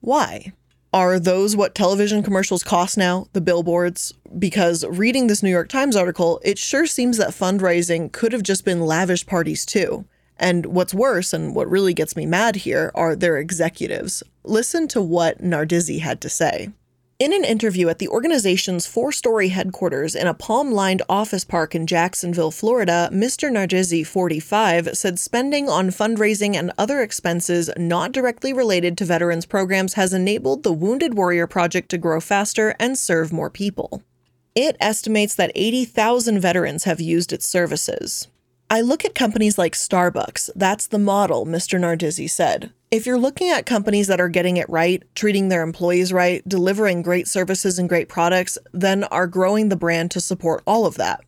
Why? 0.00 0.52
Are 0.92 1.18
those 1.18 1.54
what 1.54 1.74
television 1.74 2.22
commercials 2.22 2.62
cost 2.62 2.96
now, 2.96 3.26
the 3.34 3.42
billboards? 3.42 4.14
Because 4.38 4.86
reading 4.86 5.26
this 5.26 5.42
New 5.42 5.50
York 5.50 5.68
Times 5.68 5.96
article, 5.96 6.40
it 6.42 6.56
sure 6.56 6.86
seems 6.86 7.18
that 7.18 7.30
fundraising 7.30 8.10
could 8.10 8.32
have 8.32 8.42
just 8.42 8.64
been 8.64 8.80
lavish 8.80 9.26
parties 9.26 9.66
too. 9.66 10.06
And 10.38 10.66
what's 10.66 10.94
worse, 10.94 11.32
and 11.32 11.54
what 11.54 11.70
really 11.70 11.94
gets 11.94 12.16
me 12.16 12.26
mad 12.26 12.56
here, 12.56 12.92
are 12.94 13.16
their 13.16 13.38
executives. 13.38 14.22
Listen 14.44 14.86
to 14.88 15.02
what 15.02 15.42
Nardizzi 15.42 16.00
had 16.00 16.20
to 16.20 16.28
say. 16.28 16.70
In 17.18 17.32
an 17.32 17.42
interview 17.42 17.88
at 17.88 17.98
the 17.98 18.06
organization's 18.06 18.86
four 18.86 19.10
story 19.10 19.48
headquarters 19.48 20.14
in 20.14 20.28
a 20.28 20.34
palm 20.34 20.70
lined 20.70 21.02
office 21.08 21.44
park 21.44 21.74
in 21.74 21.84
Jacksonville, 21.84 22.52
Florida, 22.52 23.10
Mr. 23.12 23.50
Nardizzi, 23.50 24.06
45, 24.06 24.96
said 24.96 25.18
spending 25.18 25.68
on 25.68 25.88
fundraising 25.88 26.54
and 26.54 26.70
other 26.78 27.02
expenses 27.02 27.70
not 27.76 28.12
directly 28.12 28.52
related 28.52 28.96
to 28.96 29.04
veterans 29.04 29.46
programs 29.46 29.94
has 29.94 30.12
enabled 30.12 30.62
the 30.62 30.72
Wounded 30.72 31.14
Warrior 31.14 31.48
Project 31.48 31.88
to 31.88 31.98
grow 31.98 32.20
faster 32.20 32.76
and 32.78 32.96
serve 32.96 33.32
more 33.32 33.50
people. 33.50 34.04
It 34.54 34.76
estimates 34.78 35.34
that 35.34 35.50
80,000 35.56 36.38
veterans 36.38 36.84
have 36.84 37.00
used 37.00 37.32
its 37.32 37.48
services. 37.48 38.28
I 38.70 38.82
look 38.82 39.04
at 39.06 39.14
companies 39.14 39.56
like 39.56 39.72
Starbucks. 39.72 40.50
That's 40.54 40.88
the 40.88 40.98
model, 40.98 41.46
Mr. 41.46 41.80
Nardizzi 41.80 42.28
said. 42.28 42.70
If 42.90 43.06
you're 43.06 43.18
looking 43.18 43.48
at 43.48 43.64
companies 43.64 44.08
that 44.08 44.20
are 44.20 44.28
getting 44.28 44.58
it 44.58 44.68
right, 44.68 45.02
treating 45.14 45.48
their 45.48 45.62
employees 45.62 46.12
right, 46.12 46.46
delivering 46.46 47.00
great 47.00 47.26
services 47.26 47.78
and 47.78 47.88
great 47.88 48.10
products, 48.10 48.58
then 48.72 49.04
are 49.04 49.26
growing 49.26 49.70
the 49.70 49.76
brand 49.76 50.10
to 50.10 50.20
support 50.20 50.62
all 50.66 50.84
of 50.84 50.96
that. 50.96 51.20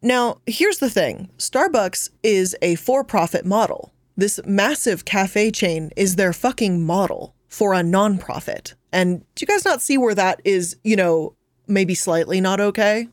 Now, 0.00 0.38
here's 0.46 0.78
the 0.78 0.88
thing 0.88 1.28
Starbucks 1.36 2.08
is 2.22 2.56
a 2.62 2.76
for 2.76 3.04
profit 3.04 3.44
model. 3.44 3.92
This 4.16 4.40
massive 4.46 5.04
cafe 5.04 5.50
chain 5.50 5.90
is 5.94 6.16
their 6.16 6.32
fucking 6.32 6.84
model 6.84 7.34
for 7.48 7.74
a 7.74 7.82
nonprofit. 7.82 8.74
And 8.92 9.20
do 9.34 9.42
you 9.42 9.46
guys 9.46 9.64
not 9.64 9.82
see 9.82 9.98
where 9.98 10.14
that 10.14 10.40
is, 10.44 10.76
you 10.84 10.96
know, 10.96 11.34
maybe 11.66 11.94
slightly 11.94 12.40
not 12.40 12.60
okay? 12.60 13.08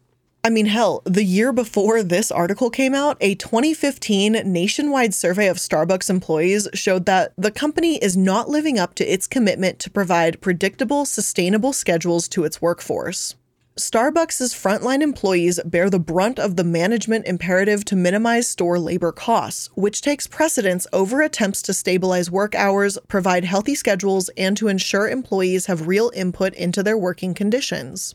I 0.45 0.51
mean, 0.51 0.67
hell, 0.67 1.01
the 1.05 1.23
year 1.23 1.51
before 1.51 2.03
this 2.03 2.29
article 2.29 2.69
came 2.69 2.93
out, 2.93 3.17
a 3.19 3.34
2015 3.34 4.43
nationwide 4.45 5.15
survey 5.15 5.47
of 5.47 5.58
Starbucks 5.58 6.08
employees 6.08 6.67
showed 6.75 7.08
that 7.08 7.34
the 7.36 7.49
company 7.49 7.97
is 7.97 8.15
not 8.15 8.47
living 8.47 8.77
up 8.77 8.93
to 8.95 9.12
its 9.12 9.25
commitment 9.25 9.79
to 9.79 9.89
provide 9.89 10.41
predictable, 10.41 11.03
sustainable 11.03 11.73
schedules 11.73 12.27
to 12.27 12.43
its 12.43 12.62
workforce. 12.62 13.34
Starbucks' 13.75 14.53
frontline 14.53 15.01
employees 15.01 15.60
bear 15.65 15.89
the 15.89 15.97
brunt 15.97 16.38
of 16.38 16.58
the 16.58 16.63
management 16.63 17.25
imperative 17.25 17.84
to 17.86 17.95
minimize 17.95 18.47
store 18.47 18.77
labor 18.77 19.12
costs, 19.12 19.71
which 19.73 19.99
takes 19.99 20.27
precedence 20.27 20.86
over 20.93 21.23
attempts 21.23 21.63
to 21.63 21.73
stabilize 21.73 22.29
work 22.29 22.53
hours, 22.53 22.99
provide 23.08 23.45
healthy 23.45 23.73
schedules, 23.73 24.29
and 24.38 24.55
to 24.58 24.67
ensure 24.67 25.10
employees 25.10 25.65
have 25.65 25.88
real 25.88 26.12
input 26.13 26.53
into 26.53 26.84
their 26.84 26.99
working 26.99 27.34
conditions. 27.34 28.13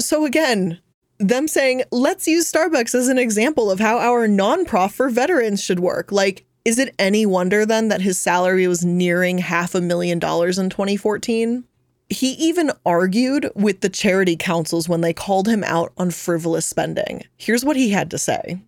So, 0.00 0.24
again, 0.24 0.80
them 1.28 1.48
saying, 1.48 1.82
let's 1.90 2.26
use 2.26 2.50
Starbucks 2.50 2.94
as 2.94 3.08
an 3.08 3.18
example 3.18 3.70
of 3.70 3.80
how 3.80 3.98
our 3.98 4.26
non-prof 4.28 4.94
for 4.94 5.08
veterans 5.08 5.62
should 5.62 5.80
work. 5.80 6.12
Like, 6.12 6.44
is 6.64 6.78
it 6.78 6.94
any 6.98 7.26
wonder 7.26 7.66
then 7.66 7.88
that 7.88 8.02
his 8.02 8.18
salary 8.18 8.68
was 8.68 8.84
nearing 8.84 9.38
half 9.38 9.74
a 9.74 9.80
million 9.80 10.18
dollars 10.18 10.58
in 10.58 10.70
2014? 10.70 11.64
He 12.08 12.32
even 12.32 12.72
argued 12.84 13.50
with 13.54 13.80
the 13.80 13.88
charity 13.88 14.36
councils 14.36 14.88
when 14.88 15.00
they 15.00 15.14
called 15.14 15.48
him 15.48 15.64
out 15.64 15.92
on 15.96 16.10
frivolous 16.10 16.66
spending. 16.66 17.24
Here's 17.36 17.64
what 17.64 17.76
he 17.76 17.90
had 17.90 18.10
to 18.10 18.18
say. 18.18 18.60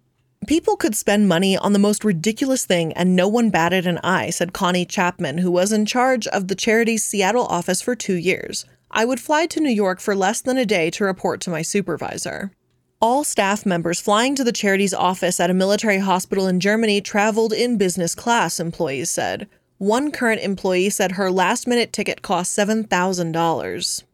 People 0.47 0.77
could 0.77 0.95
spend 0.95 1.29
money 1.29 1.57
on 1.57 1.73
the 1.73 1.79
most 1.79 2.05
ridiculous 2.05 2.67
thing 2.67 2.93
and 2.95 3.17
no 3.17 3.29
one 3.29 3.51
batted 3.51 3.87
an 3.87 3.99
eye, 3.99 4.31
said 4.31 4.53
Connie 4.53 4.85
Chapman, 4.85 5.39
who 5.39 5.51
was 5.51 5.73
in 5.73 5.87
charge 5.87 6.27
of 6.29 6.49
the 6.49 6.55
charity's 6.55 7.05
Seattle 7.05 7.47
office 7.47 7.81
for 7.81 7.95
two 7.95 8.15
years. 8.15 8.67
I 8.91 9.05
would 9.05 9.21
fly 9.21 9.47
to 9.47 9.61
New 9.61 9.71
York 9.71 10.01
for 10.01 10.15
less 10.15 10.41
than 10.41 10.57
a 10.57 10.65
day 10.67 10.91
to 10.91 11.05
report 11.05 11.41
to 11.43 11.51
my 11.51 11.63
supervisor. 11.63 12.53
All 13.01 13.25
staff 13.25 13.67
members 13.67 14.01
flying 14.01 14.35
to 14.37 14.45
the 14.45 14.53
charity's 14.53 14.95
office 14.95 15.39
at 15.39 15.51
a 15.51 15.55
military 15.55 15.99
hospital 15.99 16.47
in 16.47 16.61
Germany 16.61 17.01
traveled 17.01 17.53
in 17.53 17.77
business 17.77 18.15
class, 18.15 18.59
employees 18.59 19.11
said. 19.11 19.49
One 19.79 20.11
current 20.11 20.41
employee 20.41 20.91
said 20.91 21.13
her 21.13 21.31
last 21.31 21.67
minute 21.67 21.93
ticket 21.93 22.23
cost 22.23 22.57
$7,000. 22.57 24.05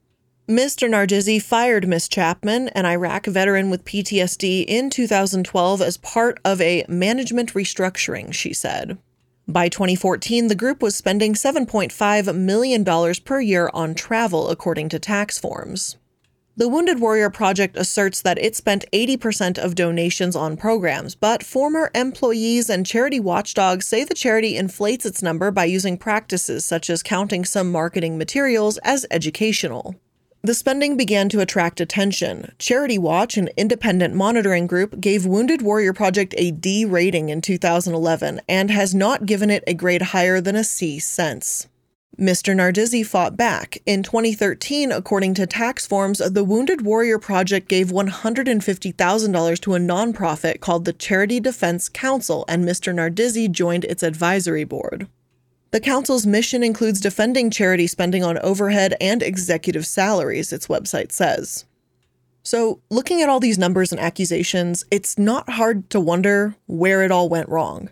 Mr. 0.48 0.88
Nardizzi 0.88 1.40
fired 1.40 1.86
Miss 1.86 2.08
Chapman, 2.08 2.70
an 2.70 2.84
Iraq 2.84 3.26
veteran 3.26 3.70
with 3.70 3.84
PTSD, 3.84 4.64
in 4.66 4.90
2012 4.90 5.80
as 5.80 5.96
part 5.96 6.40
of 6.44 6.60
a 6.60 6.84
management 6.88 7.54
restructuring, 7.54 8.34
she 8.34 8.52
said. 8.52 8.98
By 9.50 9.68
2014, 9.68 10.46
the 10.46 10.54
group 10.54 10.80
was 10.80 10.94
spending 10.94 11.34
$7.5 11.34 12.36
million 12.36 13.14
per 13.24 13.40
year 13.40 13.68
on 13.74 13.96
travel, 13.96 14.48
according 14.48 14.90
to 14.90 15.00
tax 15.00 15.40
forms. 15.40 15.96
The 16.56 16.68
Wounded 16.68 17.00
Warrior 17.00 17.30
Project 17.30 17.76
asserts 17.76 18.22
that 18.22 18.38
it 18.38 18.54
spent 18.54 18.84
80% 18.92 19.58
of 19.58 19.74
donations 19.74 20.36
on 20.36 20.56
programs, 20.56 21.16
but 21.16 21.42
former 21.42 21.90
employees 21.96 22.70
and 22.70 22.86
charity 22.86 23.18
watchdogs 23.18 23.88
say 23.88 24.04
the 24.04 24.14
charity 24.14 24.56
inflates 24.56 25.04
its 25.04 25.20
number 25.20 25.50
by 25.50 25.64
using 25.64 25.98
practices 25.98 26.64
such 26.64 26.88
as 26.88 27.02
counting 27.02 27.44
some 27.44 27.72
marketing 27.72 28.16
materials 28.18 28.78
as 28.84 29.04
educational. 29.10 29.96
The 30.42 30.54
spending 30.54 30.96
began 30.96 31.28
to 31.30 31.40
attract 31.40 31.82
attention. 31.82 32.52
Charity 32.58 32.96
Watch, 32.96 33.36
an 33.36 33.50
independent 33.58 34.14
monitoring 34.14 34.66
group, 34.66 34.98
gave 34.98 35.26
Wounded 35.26 35.60
Warrior 35.60 35.92
Project 35.92 36.34
a 36.38 36.50
D 36.50 36.86
rating 36.86 37.28
in 37.28 37.42
2011 37.42 38.40
and 38.48 38.70
has 38.70 38.94
not 38.94 39.26
given 39.26 39.50
it 39.50 39.62
a 39.66 39.74
grade 39.74 40.00
higher 40.00 40.40
than 40.40 40.56
a 40.56 40.64
C 40.64 40.98
since. 40.98 41.68
Mr. 42.18 42.54
Nardizzi 42.54 43.04
fought 43.04 43.36
back. 43.36 43.78
In 43.84 44.02
2013, 44.02 44.90
according 44.90 45.34
to 45.34 45.46
tax 45.46 45.86
forms, 45.86 46.18
the 46.18 46.44
Wounded 46.44 46.86
Warrior 46.86 47.18
Project 47.18 47.68
gave 47.68 47.88
$150,000 47.88 49.60
to 49.60 49.74
a 49.74 49.78
nonprofit 49.78 50.60
called 50.60 50.86
the 50.86 50.94
Charity 50.94 51.40
Defense 51.40 51.90
Council, 51.90 52.46
and 52.48 52.64
Mr. 52.64 52.94
Nardizzi 52.94 53.50
joined 53.50 53.84
its 53.84 54.02
advisory 54.02 54.64
board. 54.64 55.06
The 55.72 55.80
Council's 55.80 56.26
mission 56.26 56.64
includes 56.64 57.00
defending 57.00 57.48
charity 57.48 57.86
spending 57.86 58.24
on 58.24 58.38
overhead 58.38 58.96
and 59.00 59.22
executive 59.22 59.86
salaries, 59.86 60.52
its 60.52 60.66
website 60.66 61.12
says. 61.12 61.64
So, 62.42 62.80
looking 62.90 63.22
at 63.22 63.28
all 63.28 63.38
these 63.38 63.58
numbers 63.58 63.92
and 63.92 64.00
accusations, 64.00 64.84
it's 64.90 65.16
not 65.16 65.48
hard 65.50 65.88
to 65.90 66.00
wonder 66.00 66.56
where 66.66 67.02
it 67.02 67.12
all 67.12 67.28
went 67.28 67.48
wrong. 67.48 67.90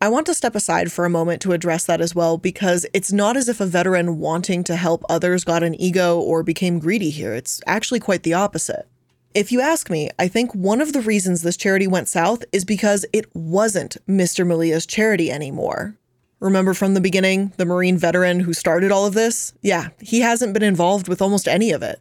I 0.00 0.08
want 0.08 0.26
to 0.26 0.34
step 0.34 0.54
aside 0.54 0.90
for 0.90 1.04
a 1.04 1.10
moment 1.10 1.42
to 1.42 1.52
address 1.52 1.84
that 1.84 2.00
as 2.00 2.14
well 2.14 2.38
because 2.38 2.86
it's 2.94 3.12
not 3.12 3.36
as 3.36 3.48
if 3.48 3.60
a 3.60 3.66
veteran 3.66 4.18
wanting 4.18 4.64
to 4.64 4.76
help 4.76 5.04
others 5.10 5.44
got 5.44 5.64
an 5.64 5.78
ego 5.78 6.18
or 6.18 6.42
became 6.42 6.78
greedy 6.78 7.10
here. 7.10 7.34
It's 7.34 7.60
actually 7.66 8.00
quite 8.00 8.22
the 8.22 8.34
opposite. 8.34 8.86
If 9.34 9.52
you 9.52 9.60
ask 9.60 9.90
me, 9.90 10.08
I 10.18 10.28
think 10.28 10.54
one 10.54 10.80
of 10.80 10.92
the 10.94 11.02
reasons 11.02 11.42
this 11.42 11.56
charity 11.56 11.86
went 11.86 12.08
south 12.08 12.44
is 12.52 12.64
because 12.64 13.04
it 13.12 13.26
wasn't 13.34 13.98
Mr. 14.08 14.46
Melia's 14.46 14.86
charity 14.86 15.30
anymore. 15.30 15.96
Remember 16.40 16.72
from 16.72 16.94
the 16.94 17.00
beginning, 17.00 17.52
the 17.56 17.64
Marine 17.64 17.98
veteran 17.98 18.40
who 18.40 18.52
started 18.52 18.92
all 18.92 19.06
of 19.06 19.14
this? 19.14 19.54
Yeah, 19.60 19.88
he 20.00 20.20
hasn't 20.20 20.54
been 20.54 20.62
involved 20.62 21.08
with 21.08 21.20
almost 21.20 21.48
any 21.48 21.72
of 21.72 21.82
it. 21.82 22.00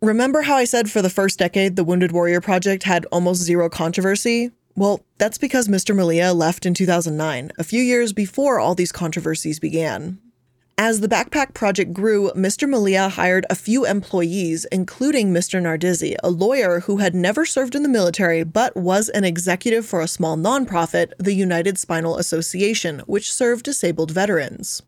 Remember 0.00 0.42
how 0.42 0.56
I 0.56 0.64
said 0.64 0.90
for 0.90 1.02
the 1.02 1.10
first 1.10 1.38
decade 1.38 1.76
the 1.76 1.84
Wounded 1.84 2.12
Warrior 2.12 2.40
Project 2.40 2.84
had 2.84 3.06
almost 3.06 3.42
zero 3.42 3.68
controversy? 3.68 4.50
Well, 4.76 5.04
that's 5.18 5.38
because 5.38 5.68
Mr. 5.68 5.94
Melia 5.94 6.32
left 6.32 6.66
in 6.66 6.74
2009, 6.74 7.52
a 7.58 7.64
few 7.64 7.80
years 7.80 8.12
before 8.12 8.58
all 8.58 8.74
these 8.74 8.92
controversies 8.92 9.60
began. 9.60 10.18
As 10.76 10.98
the 10.98 11.08
backpack 11.08 11.54
project 11.54 11.92
grew, 11.92 12.32
Mr. 12.32 12.68
Melia 12.68 13.08
hired 13.08 13.46
a 13.48 13.54
few 13.54 13.86
employees, 13.86 14.64
including 14.72 15.32
Mr. 15.32 15.62
Nardizzi, 15.62 16.16
a 16.24 16.30
lawyer 16.30 16.80
who 16.80 16.96
had 16.96 17.14
never 17.14 17.46
served 17.46 17.76
in 17.76 17.84
the 17.84 17.88
military 17.88 18.42
but 18.42 18.76
was 18.76 19.08
an 19.10 19.22
executive 19.22 19.86
for 19.86 20.00
a 20.00 20.08
small 20.08 20.36
nonprofit, 20.36 21.12
the 21.16 21.32
United 21.32 21.78
Spinal 21.78 22.18
Association, 22.18 22.98
which 23.06 23.32
served 23.32 23.64
disabled 23.64 24.10
veterans. 24.10 24.82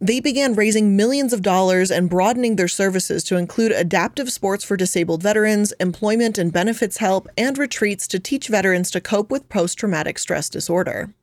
They 0.00 0.18
began 0.18 0.54
raising 0.54 0.96
millions 0.96 1.32
of 1.32 1.42
dollars 1.42 1.92
and 1.92 2.10
broadening 2.10 2.56
their 2.56 2.66
services 2.66 3.22
to 3.24 3.36
include 3.36 3.70
adaptive 3.70 4.32
sports 4.32 4.64
for 4.64 4.76
disabled 4.76 5.22
veterans, 5.22 5.70
employment 5.78 6.36
and 6.36 6.52
benefits 6.52 6.96
help, 6.96 7.28
and 7.38 7.56
retreats 7.56 8.08
to 8.08 8.18
teach 8.18 8.48
veterans 8.48 8.90
to 8.90 9.00
cope 9.00 9.30
with 9.30 9.48
post 9.48 9.78
traumatic 9.78 10.18
stress 10.18 10.48
disorder. 10.48 11.14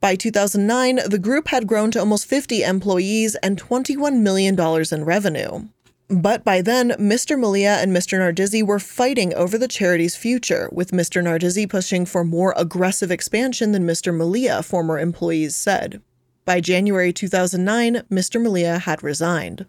By 0.00 0.14
2009, 0.14 1.00
the 1.08 1.18
group 1.18 1.48
had 1.48 1.66
grown 1.66 1.90
to 1.90 1.98
almost 1.98 2.26
50 2.26 2.62
employees 2.62 3.34
and 3.36 3.60
$21 3.60 4.20
million 4.20 4.58
in 4.92 5.04
revenue. 5.04 5.68
But 6.08 6.44
by 6.44 6.62
then, 6.62 6.90
Mr. 6.92 7.38
Melia 7.38 7.78
and 7.80 7.94
Mr. 7.94 8.18
Nardizzi 8.18 8.62
were 8.62 8.78
fighting 8.78 9.34
over 9.34 9.58
the 9.58 9.68
charity's 9.68 10.16
future, 10.16 10.68
with 10.72 10.92
Mr. 10.92 11.22
Nardizzi 11.22 11.68
pushing 11.68 12.06
for 12.06 12.24
more 12.24 12.54
aggressive 12.56 13.10
expansion 13.10 13.72
than 13.72 13.86
Mr. 13.86 14.16
Melia, 14.16 14.62
former 14.62 14.98
employees 14.98 15.56
said. 15.56 16.00
By 16.44 16.60
January 16.60 17.12
2009, 17.12 18.04
Mr. 18.10 18.40
Melia 18.40 18.78
had 18.78 19.02
resigned. 19.02 19.66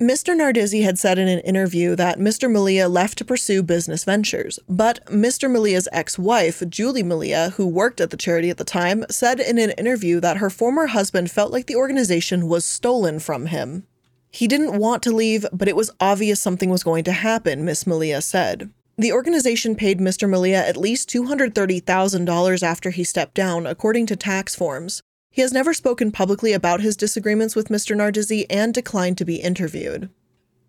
Mr. 0.00 0.36
Nardizzi 0.36 0.82
had 0.82 0.98
said 0.98 1.18
in 1.18 1.26
an 1.26 1.38
interview 1.38 1.96
that 1.96 2.18
Mr. 2.18 2.50
Melia 2.50 2.86
left 2.86 3.16
to 3.16 3.24
pursue 3.24 3.62
business 3.62 4.04
ventures, 4.04 4.58
but 4.68 5.02
Mr. 5.06 5.50
Melia's 5.50 5.88
ex 5.90 6.18
wife, 6.18 6.62
Julie 6.68 7.02
Melia, 7.02 7.54
who 7.56 7.66
worked 7.66 8.02
at 8.02 8.10
the 8.10 8.18
charity 8.18 8.50
at 8.50 8.58
the 8.58 8.64
time, 8.64 9.06
said 9.10 9.40
in 9.40 9.56
an 9.56 9.70
interview 9.70 10.20
that 10.20 10.36
her 10.36 10.50
former 10.50 10.88
husband 10.88 11.30
felt 11.30 11.50
like 11.50 11.66
the 11.66 11.76
organization 11.76 12.46
was 12.46 12.66
stolen 12.66 13.18
from 13.18 13.46
him. 13.46 13.86
He 14.30 14.46
didn't 14.46 14.78
want 14.78 15.02
to 15.04 15.16
leave, 15.16 15.46
but 15.50 15.66
it 15.66 15.76
was 15.76 15.90
obvious 15.98 16.42
something 16.42 16.68
was 16.68 16.84
going 16.84 17.04
to 17.04 17.12
happen, 17.12 17.64
Miss 17.64 17.86
Melia 17.86 18.20
said. 18.20 18.68
The 18.98 19.12
organization 19.12 19.76
paid 19.76 19.98
Mr. 19.98 20.28
Melia 20.28 20.58
at 20.58 20.76
least 20.76 21.08
$230,000 21.08 22.62
after 22.62 22.90
he 22.90 23.02
stepped 23.02 23.34
down, 23.34 23.66
according 23.66 24.04
to 24.06 24.16
tax 24.16 24.54
forms. 24.54 25.02
He 25.36 25.42
has 25.42 25.52
never 25.52 25.74
spoken 25.74 26.12
publicly 26.12 26.54
about 26.54 26.80
his 26.80 26.96
disagreements 26.96 27.54
with 27.54 27.68
Mr. 27.68 27.94
Nardizzi 27.94 28.46
and 28.48 28.72
declined 28.72 29.18
to 29.18 29.24
be 29.26 29.36
interviewed. 29.36 30.08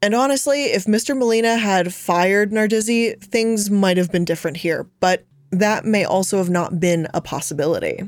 And 0.02 0.14
honestly, 0.14 0.66
if 0.66 0.84
Mr. 0.84 1.18
Molina 1.18 1.56
had 1.56 1.94
fired 1.94 2.52
Nardizzi, 2.52 3.18
things 3.18 3.72
might 3.72 3.96
have 3.96 4.12
been 4.12 4.26
different 4.26 4.58
here, 4.58 4.86
but 5.00 5.24
that 5.52 5.86
may 5.86 6.04
also 6.04 6.38
have 6.38 6.50
not 6.50 6.82
been 6.82 7.08
a 7.14 7.22
possibility. 7.22 8.04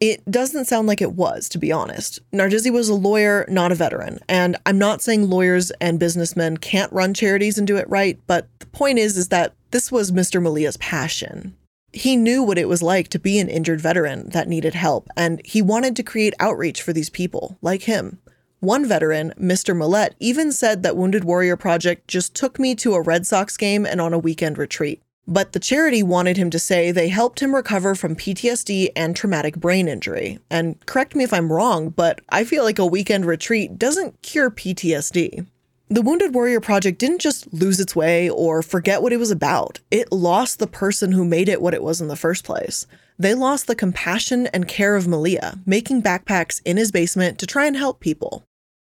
It 0.00 0.24
doesn't 0.30 0.64
sound 0.64 0.88
like 0.88 1.02
it 1.02 1.12
was, 1.12 1.46
to 1.50 1.58
be 1.58 1.72
honest. 1.72 2.20
Nardizzi 2.32 2.72
was 2.72 2.88
a 2.88 2.94
lawyer, 2.94 3.44
not 3.46 3.70
a 3.70 3.74
veteran. 3.74 4.18
And 4.30 4.56
I'm 4.64 4.78
not 4.78 5.02
saying 5.02 5.28
lawyers 5.28 5.72
and 5.72 6.00
businessmen 6.00 6.56
can't 6.56 6.90
run 6.90 7.12
charities 7.12 7.58
and 7.58 7.66
do 7.66 7.76
it 7.76 7.90
right, 7.90 8.18
but 8.26 8.48
the 8.60 8.66
point 8.68 8.98
is 8.98 9.18
is 9.18 9.28
that 9.28 9.52
this 9.72 9.92
was 9.92 10.10
Mr. 10.10 10.40
Melia's 10.40 10.78
passion. 10.78 11.54
He 11.92 12.16
knew 12.16 12.42
what 12.42 12.58
it 12.58 12.68
was 12.68 12.82
like 12.82 13.08
to 13.08 13.18
be 13.18 13.38
an 13.38 13.48
injured 13.48 13.80
veteran 13.80 14.30
that 14.30 14.48
needed 14.48 14.74
help, 14.74 15.08
and 15.16 15.40
he 15.44 15.62
wanted 15.62 15.96
to 15.96 16.02
create 16.02 16.34
outreach 16.38 16.82
for 16.82 16.92
these 16.92 17.10
people, 17.10 17.58
like 17.62 17.82
him. 17.82 18.18
One 18.60 18.86
veteran, 18.86 19.32
Mr. 19.40 19.74
Millette, 19.76 20.14
even 20.18 20.50
said 20.50 20.82
that 20.82 20.96
Wounded 20.96 21.24
Warrior 21.24 21.56
Project 21.56 22.08
just 22.08 22.34
took 22.34 22.58
me 22.58 22.74
to 22.76 22.94
a 22.94 23.00
Red 23.00 23.26
Sox 23.26 23.56
game 23.56 23.86
and 23.86 24.00
on 24.00 24.12
a 24.12 24.18
weekend 24.18 24.58
retreat. 24.58 25.00
But 25.28 25.52
the 25.52 25.60
charity 25.60 26.02
wanted 26.02 26.38
him 26.38 26.50
to 26.50 26.58
say 26.58 26.90
they 26.90 27.08
helped 27.08 27.40
him 27.40 27.54
recover 27.54 27.94
from 27.94 28.16
PTSD 28.16 28.88
and 28.96 29.14
traumatic 29.14 29.58
brain 29.58 29.86
injury. 29.86 30.38
And 30.50 30.84
correct 30.86 31.14
me 31.14 31.22
if 31.22 31.32
I'm 31.34 31.52
wrong, 31.52 31.90
but 31.90 32.20
I 32.30 32.44
feel 32.44 32.64
like 32.64 32.78
a 32.78 32.86
weekend 32.86 33.26
retreat 33.26 33.78
doesn't 33.78 34.22
cure 34.22 34.50
PTSD. 34.50 35.46
The 35.90 36.02
Wounded 36.02 36.34
Warrior 36.34 36.60
Project 36.60 36.98
didn't 36.98 37.20
just 37.20 37.52
lose 37.52 37.80
its 37.80 37.96
way 37.96 38.28
or 38.28 38.62
forget 38.62 39.02
what 39.02 39.12
it 39.12 39.18
was 39.18 39.30
about, 39.30 39.80
it 39.90 40.12
lost 40.12 40.58
the 40.58 40.66
person 40.66 41.12
who 41.12 41.24
made 41.24 41.48
it 41.48 41.62
what 41.62 41.74
it 41.74 41.82
was 41.82 42.00
in 42.00 42.08
the 42.08 42.16
first 42.16 42.44
place. 42.44 42.86
They 43.18 43.34
lost 43.34 43.66
the 43.66 43.74
compassion 43.74 44.46
and 44.48 44.68
care 44.68 44.96
of 44.96 45.08
Melia, 45.08 45.58
making 45.66 46.02
backpacks 46.02 46.60
in 46.64 46.76
his 46.76 46.92
basement 46.92 47.38
to 47.38 47.46
try 47.46 47.66
and 47.66 47.76
help 47.76 48.00
people. 48.00 48.44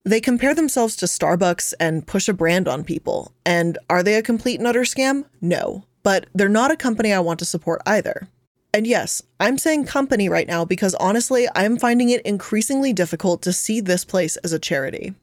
They 0.06 0.22
compare 0.22 0.54
themselves 0.54 0.96
to 0.98 1.06
Starbucks 1.06 1.74
and 1.80 2.06
push 2.06 2.30
a 2.30 2.34
brand 2.34 2.68
on 2.68 2.84
people. 2.84 3.34
And 3.46 3.78
are 3.90 4.04
they 4.04 4.16
a 4.16 4.22
complete 4.22 4.60
and 4.60 4.68
utter 4.68 4.82
scam? 4.82 5.26
No 5.42 5.84
but 6.04 6.28
they're 6.36 6.50
not 6.50 6.72
a 6.72 6.78
company 6.78 7.12
I 7.12 7.20
want 7.20 7.40
to 7.40 7.46
support 7.46 7.82
either. 7.86 8.28
And 8.74 8.86
yes, 8.86 9.24
I'm 9.40 9.58
saying 9.58 9.86
company 9.86 10.30
right 10.30 10.48
now 10.48 10.66
because 10.66 10.96
honestly, 10.96 11.48
I'm 11.56 11.78
finding 11.78 12.10
it 12.10 12.22
increasingly 12.24 12.92
difficult 12.92 13.42
to 13.44 13.54
see 13.54 13.80
this 13.80 14.04
place 14.04 14.36
as 14.38 14.52
a 14.52 14.60
charity. 14.60 15.14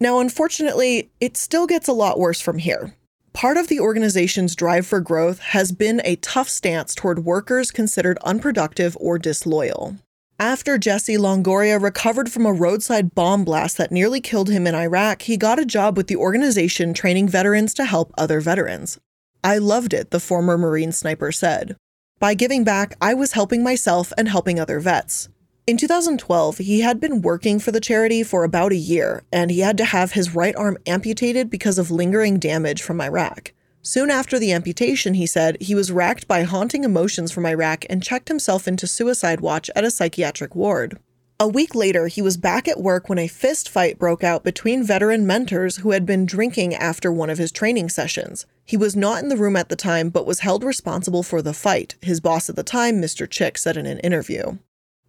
Now, 0.00 0.18
unfortunately, 0.18 1.10
it 1.20 1.36
still 1.36 1.66
gets 1.66 1.88
a 1.88 1.92
lot 1.92 2.18
worse 2.18 2.40
from 2.40 2.58
here. 2.58 2.94
Part 3.32 3.56
of 3.56 3.68
the 3.68 3.80
organization's 3.80 4.54
drive 4.54 4.86
for 4.86 5.00
growth 5.00 5.40
has 5.40 5.72
been 5.72 6.00
a 6.04 6.16
tough 6.16 6.48
stance 6.48 6.94
toward 6.94 7.24
workers 7.24 7.70
considered 7.70 8.18
unproductive 8.24 8.96
or 9.00 9.18
disloyal. 9.18 9.96
After 10.38 10.78
Jesse 10.78 11.16
Longoria 11.16 11.80
recovered 11.80 12.30
from 12.30 12.44
a 12.44 12.52
roadside 12.52 13.14
bomb 13.14 13.44
blast 13.44 13.76
that 13.78 13.92
nearly 13.92 14.20
killed 14.20 14.50
him 14.50 14.66
in 14.66 14.74
Iraq, 14.74 15.22
he 15.22 15.36
got 15.36 15.60
a 15.60 15.64
job 15.64 15.96
with 15.96 16.08
the 16.08 16.16
organization 16.16 16.92
training 16.92 17.28
veterans 17.28 17.72
to 17.74 17.84
help 17.84 18.12
other 18.18 18.40
veterans. 18.40 18.98
I 19.44 19.58
loved 19.58 19.94
it, 19.94 20.10
the 20.10 20.20
former 20.20 20.58
Marine 20.58 20.92
sniper 20.92 21.30
said. 21.30 21.76
By 22.18 22.34
giving 22.34 22.64
back, 22.64 22.96
I 23.00 23.14
was 23.14 23.32
helping 23.32 23.62
myself 23.62 24.12
and 24.16 24.28
helping 24.28 24.58
other 24.58 24.80
vets. 24.80 25.28
In 25.66 25.78
2012, 25.78 26.58
he 26.58 26.82
had 26.82 27.00
been 27.00 27.22
working 27.22 27.58
for 27.58 27.72
the 27.72 27.80
charity 27.80 28.22
for 28.22 28.44
about 28.44 28.72
a 28.72 28.76
year, 28.76 29.22
and 29.32 29.50
he 29.50 29.60
had 29.60 29.78
to 29.78 29.86
have 29.86 30.12
his 30.12 30.34
right 30.34 30.54
arm 30.56 30.76
amputated 30.84 31.48
because 31.48 31.78
of 31.78 31.90
lingering 31.90 32.38
damage 32.38 32.82
from 32.82 33.00
Iraq. 33.00 33.54
Soon 33.80 34.10
after 34.10 34.38
the 34.38 34.52
amputation, 34.52 35.14
he 35.14 35.24
said, 35.24 35.56
he 35.62 35.74
was 35.74 35.90
racked 35.90 36.28
by 36.28 36.42
haunting 36.42 36.84
emotions 36.84 37.32
from 37.32 37.46
Iraq 37.46 37.86
and 37.88 38.02
checked 38.02 38.28
himself 38.28 38.68
into 38.68 38.86
suicide 38.86 39.40
watch 39.40 39.70
at 39.74 39.84
a 39.84 39.90
psychiatric 39.90 40.54
ward. 40.54 40.98
A 41.40 41.48
week 41.48 41.74
later, 41.74 42.08
he 42.08 42.20
was 42.20 42.36
back 42.36 42.68
at 42.68 42.82
work 42.82 43.08
when 43.08 43.18
a 43.18 43.26
fist 43.26 43.66
fight 43.66 43.98
broke 43.98 44.22
out 44.22 44.44
between 44.44 44.84
veteran 44.84 45.26
mentors 45.26 45.78
who 45.78 45.92
had 45.92 46.04
been 46.04 46.26
drinking 46.26 46.74
after 46.74 47.10
one 47.10 47.30
of 47.30 47.38
his 47.38 47.50
training 47.50 47.88
sessions. 47.88 48.44
He 48.66 48.76
was 48.76 48.94
not 48.94 49.22
in 49.22 49.30
the 49.30 49.36
room 49.36 49.56
at 49.56 49.70
the 49.70 49.76
time, 49.76 50.10
but 50.10 50.26
was 50.26 50.40
held 50.40 50.62
responsible 50.62 51.22
for 51.22 51.40
the 51.40 51.54
fight, 51.54 51.94
his 52.02 52.20
boss 52.20 52.50
at 52.50 52.56
the 52.56 52.62
time, 52.62 53.00
Mr. 53.00 53.28
Chick, 53.28 53.56
said 53.56 53.78
in 53.78 53.86
an 53.86 53.98
interview. 54.00 54.58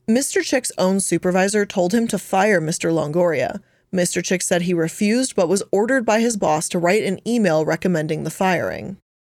Mr. 0.08 0.44
Chick's 0.44 0.72
own 0.78 1.00
supervisor 1.00 1.66
told 1.66 1.94
him 1.94 2.08
to 2.08 2.20
fire 2.20 2.62
Mr. 2.62 2.92
Longoria. 2.94 3.60
Mr. 3.92 4.24
Chick 4.24 4.42
said 4.44 4.64
he 4.64 4.74
refused, 4.74 5.36
but 5.36 5.50
was 5.50 5.64
ordered 5.72 6.06
by 6.06 6.20
his 6.20 6.38
boss 6.38 6.70
to 6.70 6.78
write 6.78 7.04
an 7.04 7.20
email 7.28 7.66
recommending 7.66 8.24
the 8.24 8.30
firing. 8.30 8.98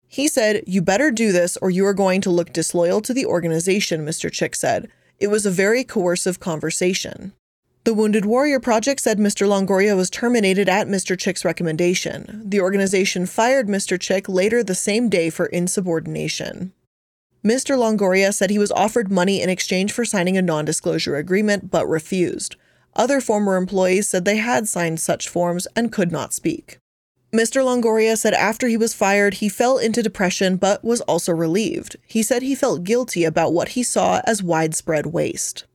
He 0.09 0.27
said, 0.27 0.63
You 0.67 0.81
better 0.81 1.11
do 1.11 1.31
this 1.31 1.57
or 1.57 1.69
you 1.69 1.85
are 1.85 1.93
going 1.93 2.19
to 2.21 2.29
look 2.29 2.51
disloyal 2.51 3.01
to 3.01 3.13
the 3.13 3.25
organization, 3.25 4.05
Mr. 4.05 4.31
Chick 4.31 4.55
said. 4.55 4.89
It 5.19 5.27
was 5.27 5.45
a 5.45 5.51
very 5.51 5.83
coercive 5.83 6.39
conversation. 6.39 7.33
The 7.85 7.93
Wounded 7.93 8.25
Warrior 8.25 8.59
Project 8.59 8.99
said 8.99 9.17
Mr. 9.17 9.47
Longoria 9.47 9.95
was 9.95 10.09
terminated 10.09 10.67
at 10.67 10.87
Mr. 10.87 11.17
Chick's 11.17 11.45
recommendation. 11.45 12.43
The 12.45 12.59
organization 12.59 13.25
fired 13.25 13.67
Mr. 13.67 13.97
Chick 13.97 14.27
later 14.27 14.61
the 14.61 14.75
same 14.75 15.07
day 15.07 15.29
for 15.29 15.45
insubordination. 15.45 16.73
Mr. 17.43 17.77
Longoria 17.77 18.33
said 18.33 18.49
he 18.49 18.59
was 18.59 18.71
offered 18.71 19.11
money 19.11 19.41
in 19.41 19.49
exchange 19.49 19.91
for 19.91 20.05
signing 20.05 20.37
a 20.37 20.41
non 20.41 20.65
disclosure 20.65 21.15
agreement 21.15 21.69
but 21.71 21.87
refused. 21.87 22.55
Other 22.95 23.21
former 23.21 23.55
employees 23.57 24.07
said 24.07 24.25
they 24.25 24.37
had 24.37 24.67
signed 24.67 24.99
such 24.99 25.29
forms 25.29 25.67
and 25.75 25.91
could 25.91 26.11
not 26.11 26.33
speak. 26.33 26.79
Mr. 27.33 27.63
Longoria 27.63 28.17
said 28.17 28.33
after 28.33 28.67
he 28.67 28.77
was 28.77 28.93
fired, 28.93 29.35
he 29.35 29.49
fell 29.49 29.77
into 29.77 30.01
depression 30.01 30.55
but 30.55 30.83
was 30.83 31.01
also 31.01 31.33
relieved. 31.33 31.97
He 32.07 32.23
said 32.23 32.41
he 32.41 32.55
felt 32.55 32.83
guilty 32.83 33.25
about 33.25 33.53
what 33.53 33.69
he 33.69 33.83
saw 33.83 34.21
as 34.25 34.41
widespread 34.41 35.07
waste. 35.07 35.65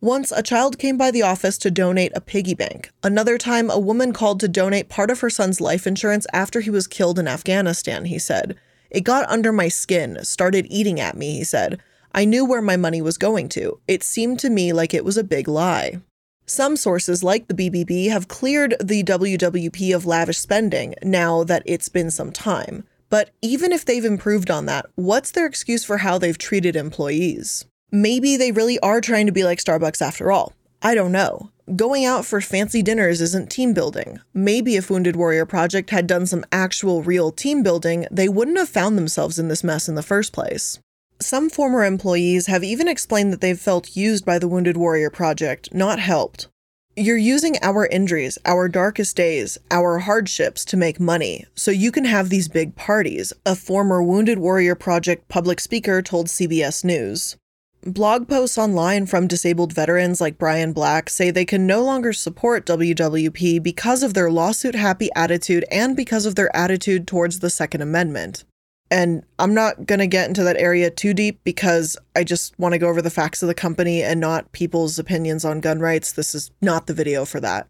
Once, 0.00 0.32
a 0.32 0.42
child 0.42 0.78
came 0.78 0.96
by 0.96 1.10
the 1.10 1.20
office 1.20 1.58
to 1.58 1.70
donate 1.70 2.12
a 2.14 2.22
piggy 2.22 2.54
bank. 2.54 2.90
Another 3.02 3.36
time, 3.36 3.68
a 3.68 3.78
woman 3.78 4.14
called 4.14 4.40
to 4.40 4.48
donate 4.48 4.88
part 4.88 5.10
of 5.10 5.20
her 5.20 5.28
son's 5.28 5.60
life 5.60 5.86
insurance 5.86 6.26
after 6.32 6.60
he 6.60 6.70
was 6.70 6.86
killed 6.86 7.18
in 7.18 7.28
Afghanistan, 7.28 8.06
he 8.06 8.18
said. 8.18 8.56
It 8.90 9.02
got 9.02 9.28
under 9.28 9.52
my 9.52 9.68
skin, 9.68 10.18
started 10.24 10.66
eating 10.68 10.98
at 11.00 11.16
me, 11.16 11.32
he 11.36 11.44
said. 11.44 11.80
I 12.12 12.24
knew 12.24 12.44
where 12.44 12.62
my 12.62 12.76
money 12.76 13.00
was 13.00 13.18
going 13.18 13.48
to. 13.50 13.80
It 13.86 14.02
seemed 14.02 14.40
to 14.40 14.50
me 14.50 14.72
like 14.72 14.92
it 14.92 15.04
was 15.04 15.16
a 15.16 15.24
big 15.24 15.46
lie. 15.46 16.00
Some 16.44 16.76
sources, 16.76 17.22
like 17.22 17.46
the 17.46 17.54
BBB, 17.54 18.10
have 18.10 18.26
cleared 18.26 18.74
the 18.82 19.04
WWP 19.04 19.94
of 19.94 20.06
lavish 20.06 20.38
spending 20.38 20.94
now 21.02 21.44
that 21.44 21.62
it's 21.64 21.88
been 21.88 22.10
some 22.10 22.32
time. 22.32 22.82
But 23.08 23.30
even 23.40 23.70
if 23.70 23.84
they've 23.84 24.04
improved 24.04 24.50
on 24.50 24.66
that, 24.66 24.86
what's 24.96 25.30
their 25.30 25.46
excuse 25.46 25.84
for 25.84 25.98
how 25.98 26.18
they've 26.18 26.36
treated 26.36 26.74
employees? 26.74 27.66
Maybe 27.92 28.36
they 28.36 28.50
really 28.50 28.80
are 28.80 29.00
trying 29.00 29.26
to 29.26 29.32
be 29.32 29.44
like 29.44 29.58
Starbucks 29.58 30.02
after 30.02 30.32
all. 30.32 30.52
I 30.82 30.94
don't 30.94 31.12
know. 31.12 31.50
Going 31.76 32.04
out 32.04 32.24
for 32.24 32.40
fancy 32.40 32.82
dinners 32.82 33.20
isn't 33.20 33.50
team 33.50 33.74
building. 33.74 34.20
Maybe 34.32 34.76
if 34.76 34.90
Wounded 34.90 35.14
Warrior 35.14 35.44
Project 35.46 35.90
had 35.90 36.06
done 36.06 36.26
some 36.26 36.44
actual 36.50 37.02
real 37.02 37.30
team 37.30 37.62
building, 37.62 38.06
they 38.10 38.28
wouldn't 38.28 38.58
have 38.58 38.68
found 38.68 38.96
themselves 38.96 39.38
in 39.38 39.48
this 39.48 39.62
mess 39.62 39.88
in 39.88 39.94
the 39.94 40.02
first 40.02 40.32
place. 40.32 40.78
Some 41.20 41.50
former 41.50 41.84
employees 41.84 42.46
have 42.46 42.64
even 42.64 42.88
explained 42.88 43.30
that 43.32 43.42
they've 43.42 43.60
felt 43.60 43.94
used 43.94 44.24
by 44.24 44.38
the 44.38 44.48
Wounded 44.48 44.78
Warrior 44.78 45.10
Project, 45.10 45.72
not 45.74 45.98
helped. 45.98 46.48
You're 46.96 47.16
using 47.16 47.56
our 47.62 47.86
injuries, 47.86 48.38
our 48.44 48.66
darkest 48.66 49.16
days, 49.16 49.58
our 49.70 49.98
hardships 50.00 50.64
to 50.64 50.76
make 50.76 50.98
money, 50.98 51.44
so 51.54 51.70
you 51.70 51.92
can 51.92 52.04
have 52.04 52.30
these 52.30 52.48
big 52.48 52.74
parties, 52.74 53.32
a 53.44 53.54
former 53.54 54.02
Wounded 54.02 54.38
Warrior 54.38 54.74
Project 54.74 55.28
public 55.28 55.60
speaker 55.60 56.02
told 56.02 56.26
CBS 56.26 56.84
News. 56.84 57.36
Blog 57.82 58.28
posts 58.28 58.58
online 58.58 59.06
from 59.06 59.26
disabled 59.26 59.72
veterans 59.72 60.20
like 60.20 60.36
Brian 60.36 60.74
Black 60.74 61.08
say 61.08 61.30
they 61.30 61.46
can 61.46 61.66
no 61.66 61.82
longer 61.82 62.12
support 62.12 62.66
WWP 62.66 63.62
because 63.62 64.02
of 64.02 64.12
their 64.12 64.30
lawsuit 64.30 64.74
happy 64.74 65.08
attitude 65.16 65.64
and 65.70 65.96
because 65.96 66.26
of 66.26 66.34
their 66.34 66.54
attitude 66.54 67.06
towards 67.06 67.38
the 67.38 67.48
Second 67.48 67.80
Amendment. 67.80 68.44
And 68.90 69.24
I'm 69.38 69.54
not 69.54 69.86
going 69.86 70.00
to 70.00 70.06
get 70.06 70.28
into 70.28 70.42
that 70.44 70.58
area 70.58 70.90
too 70.90 71.14
deep 71.14 71.40
because 71.42 71.96
I 72.14 72.22
just 72.22 72.58
want 72.58 72.72
to 72.74 72.78
go 72.78 72.88
over 72.88 73.00
the 73.00 73.08
facts 73.08 73.42
of 73.42 73.46
the 73.46 73.54
company 73.54 74.02
and 74.02 74.20
not 74.20 74.52
people's 74.52 74.98
opinions 74.98 75.46
on 75.46 75.60
gun 75.60 75.78
rights. 75.78 76.12
This 76.12 76.34
is 76.34 76.50
not 76.60 76.86
the 76.86 76.92
video 76.92 77.24
for 77.24 77.40
that. 77.40 77.66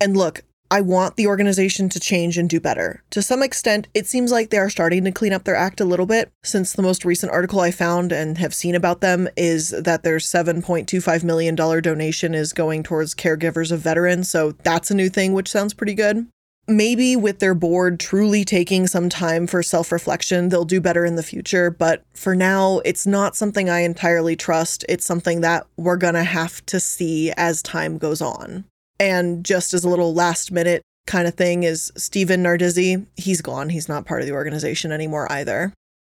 And 0.00 0.16
look, 0.16 0.44
I 0.72 0.80
want 0.80 1.16
the 1.16 1.26
organization 1.26 1.90
to 1.90 2.00
change 2.00 2.38
and 2.38 2.48
do 2.48 2.58
better. 2.58 3.02
To 3.10 3.20
some 3.20 3.42
extent, 3.42 3.88
it 3.92 4.06
seems 4.06 4.32
like 4.32 4.48
they 4.48 4.56
are 4.56 4.70
starting 4.70 5.04
to 5.04 5.12
clean 5.12 5.34
up 5.34 5.44
their 5.44 5.54
act 5.54 5.82
a 5.82 5.84
little 5.84 6.06
bit, 6.06 6.32
since 6.42 6.72
the 6.72 6.80
most 6.80 7.04
recent 7.04 7.30
article 7.30 7.60
I 7.60 7.70
found 7.70 8.10
and 8.10 8.38
have 8.38 8.54
seen 8.54 8.74
about 8.74 9.02
them 9.02 9.28
is 9.36 9.68
that 9.68 10.02
their 10.02 10.16
$7.25 10.16 11.24
million 11.24 11.54
donation 11.54 12.34
is 12.34 12.54
going 12.54 12.84
towards 12.84 13.14
caregivers 13.14 13.70
of 13.70 13.80
veterans, 13.80 14.30
so 14.30 14.52
that's 14.62 14.90
a 14.90 14.94
new 14.94 15.10
thing, 15.10 15.34
which 15.34 15.50
sounds 15.50 15.74
pretty 15.74 15.92
good. 15.92 16.26
Maybe 16.66 17.16
with 17.16 17.40
their 17.40 17.54
board 17.54 18.00
truly 18.00 18.42
taking 18.42 18.86
some 18.86 19.10
time 19.10 19.46
for 19.46 19.62
self 19.62 19.92
reflection, 19.92 20.48
they'll 20.48 20.64
do 20.64 20.80
better 20.80 21.04
in 21.04 21.16
the 21.16 21.22
future. 21.22 21.70
But 21.70 22.02
for 22.14 22.34
now, 22.34 22.78
it's 22.86 23.06
not 23.06 23.36
something 23.36 23.68
I 23.68 23.80
entirely 23.80 24.36
trust. 24.36 24.86
It's 24.88 25.04
something 25.04 25.42
that 25.42 25.66
we're 25.76 25.98
to 25.98 26.22
have 26.22 26.64
to 26.66 26.80
see 26.80 27.30
as 27.32 27.60
time 27.60 27.98
goes 27.98 28.22
on. 28.22 28.64
And 29.02 29.44
just 29.44 29.74
as 29.74 29.82
a 29.82 29.88
little 29.88 30.14
last 30.14 30.52
minute 30.52 30.82
kind 31.08 31.26
of 31.26 31.34
thing 31.34 31.64
is 31.64 31.90
Steven 31.96 32.40
Nardizzi, 32.40 33.04
he's 33.16 33.42
gone. 33.42 33.68
He's 33.68 33.88
not 33.88 34.06
part 34.06 34.20
of 34.20 34.28
the 34.28 34.32
organization 34.32 34.92
anymore 34.92 35.30
either. 35.30 35.72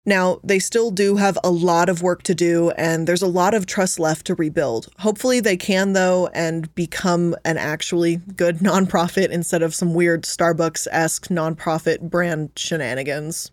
Now, 0.09 0.38
they 0.44 0.61
still 0.61 0.92
do 0.92 1.16
have 1.16 1.37
a 1.42 1.51
lot 1.51 1.88
of 1.88 2.01
work 2.01 2.22
to 2.22 2.35
do, 2.35 2.70
and 2.79 3.09
there's 3.09 3.22
a 3.22 3.27
lot 3.27 3.55
of 3.55 3.66
trust 3.66 3.99
left 3.99 4.25
to 4.27 4.37
rebuild. 4.37 4.87
Hopefully, 5.01 5.40
they 5.40 5.57
can, 5.57 5.94
though, 5.94 6.29
and 6.29 6.72
become 6.77 7.35
an 7.44 7.59
actually 7.59 8.18
good 8.37 8.59
nonprofit 8.61 9.31
instead 9.31 9.62
of 9.64 9.75
some 9.75 9.92
weird 9.92 10.22
Starbucks 10.22 10.87
esque 10.92 11.27
nonprofit 11.27 12.03
brand 12.03 12.53
shenanigans. 12.55 13.51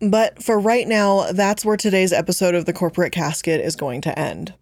But 0.00 0.40
for 0.40 0.60
right 0.60 0.86
now, 0.86 1.32
that's 1.32 1.64
where 1.64 1.76
today's 1.76 2.12
episode 2.12 2.54
of 2.54 2.64
The 2.64 2.72
Corporate 2.72 3.10
Casket 3.10 3.60
is 3.60 3.74
going 3.74 4.02
to 4.02 4.16
end. 4.16 4.54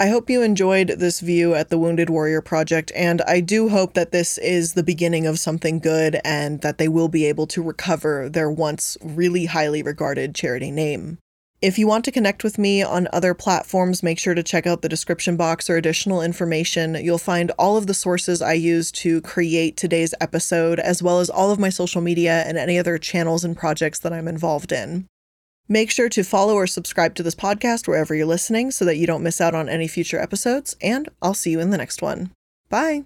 I 0.00 0.08
hope 0.08 0.30
you 0.30 0.40
enjoyed 0.40 0.88
this 0.96 1.20
view 1.20 1.54
at 1.54 1.68
the 1.68 1.78
Wounded 1.78 2.08
Warrior 2.08 2.40
Project, 2.40 2.90
and 2.96 3.20
I 3.28 3.40
do 3.40 3.68
hope 3.68 3.92
that 3.92 4.12
this 4.12 4.38
is 4.38 4.72
the 4.72 4.82
beginning 4.82 5.26
of 5.26 5.38
something 5.38 5.78
good 5.78 6.18
and 6.24 6.62
that 6.62 6.78
they 6.78 6.88
will 6.88 7.08
be 7.08 7.26
able 7.26 7.46
to 7.48 7.62
recover 7.62 8.26
their 8.30 8.50
once 8.50 8.96
really 9.02 9.44
highly 9.44 9.82
regarded 9.82 10.34
charity 10.34 10.70
name. 10.70 11.18
If 11.60 11.78
you 11.78 11.86
want 11.86 12.06
to 12.06 12.12
connect 12.12 12.42
with 12.42 12.56
me 12.56 12.82
on 12.82 13.08
other 13.12 13.34
platforms, 13.34 14.02
make 14.02 14.18
sure 14.18 14.32
to 14.32 14.42
check 14.42 14.66
out 14.66 14.80
the 14.80 14.88
description 14.88 15.36
box 15.36 15.68
or 15.68 15.76
additional 15.76 16.22
information. 16.22 16.94
You'll 16.94 17.18
find 17.18 17.50
all 17.58 17.76
of 17.76 17.86
the 17.86 17.92
sources 17.92 18.40
I 18.40 18.54
use 18.54 18.90
to 18.92 19.20
create 19.20 19.76
today's 19.76 20.14
episode, 20.18 20.80
as 20.80 21.02
well 21.02 21.20
as 21.20 21.28
all 21.28 21.50
of 21.50 21.58
my 21.58 21.68
social 21.68 22.00
media 22.00 22.42
and 22.46 22.56
any 22.56 22.78
other 22.78 22.96
channels 22.96 23.44
and 23.44 23.54
projects 23.54 23.98
that 23.98 24.14
I'm 24.14 24.28
involved 24.28 24.72
in. 24.72 25.08
Make 25.72 25.92
sure 25.92 26.08
to 26.08 26.24
follow 26.24 26.54
or 26.54 26.66
subscribe 26.66 27.14
to 27.14 27.22
this 27.22 27.36
podcast 27.36 27.86
wherever 27.86 28.12
you're 28.12 28.26
listening 28.26 28.72
so 28.72 28.84
that 28.84 28.96
you 28.96 29.06
don't 29.06 29.22
miss 29.22 29.40
out 29.40 29.54
on 29.54 29.68
any 29.68 29.86
future 29.86 30.18
episodes, 30.18 30.74
and 30.82 31.08
I'll 31.22 31.32
see 31.32 31.52
you 31.52 31.60
in 31.60 31.70
the 31.70 31.78
next 31.78 32.02
one. 32.02 32.32
Bye. 32.68 33.04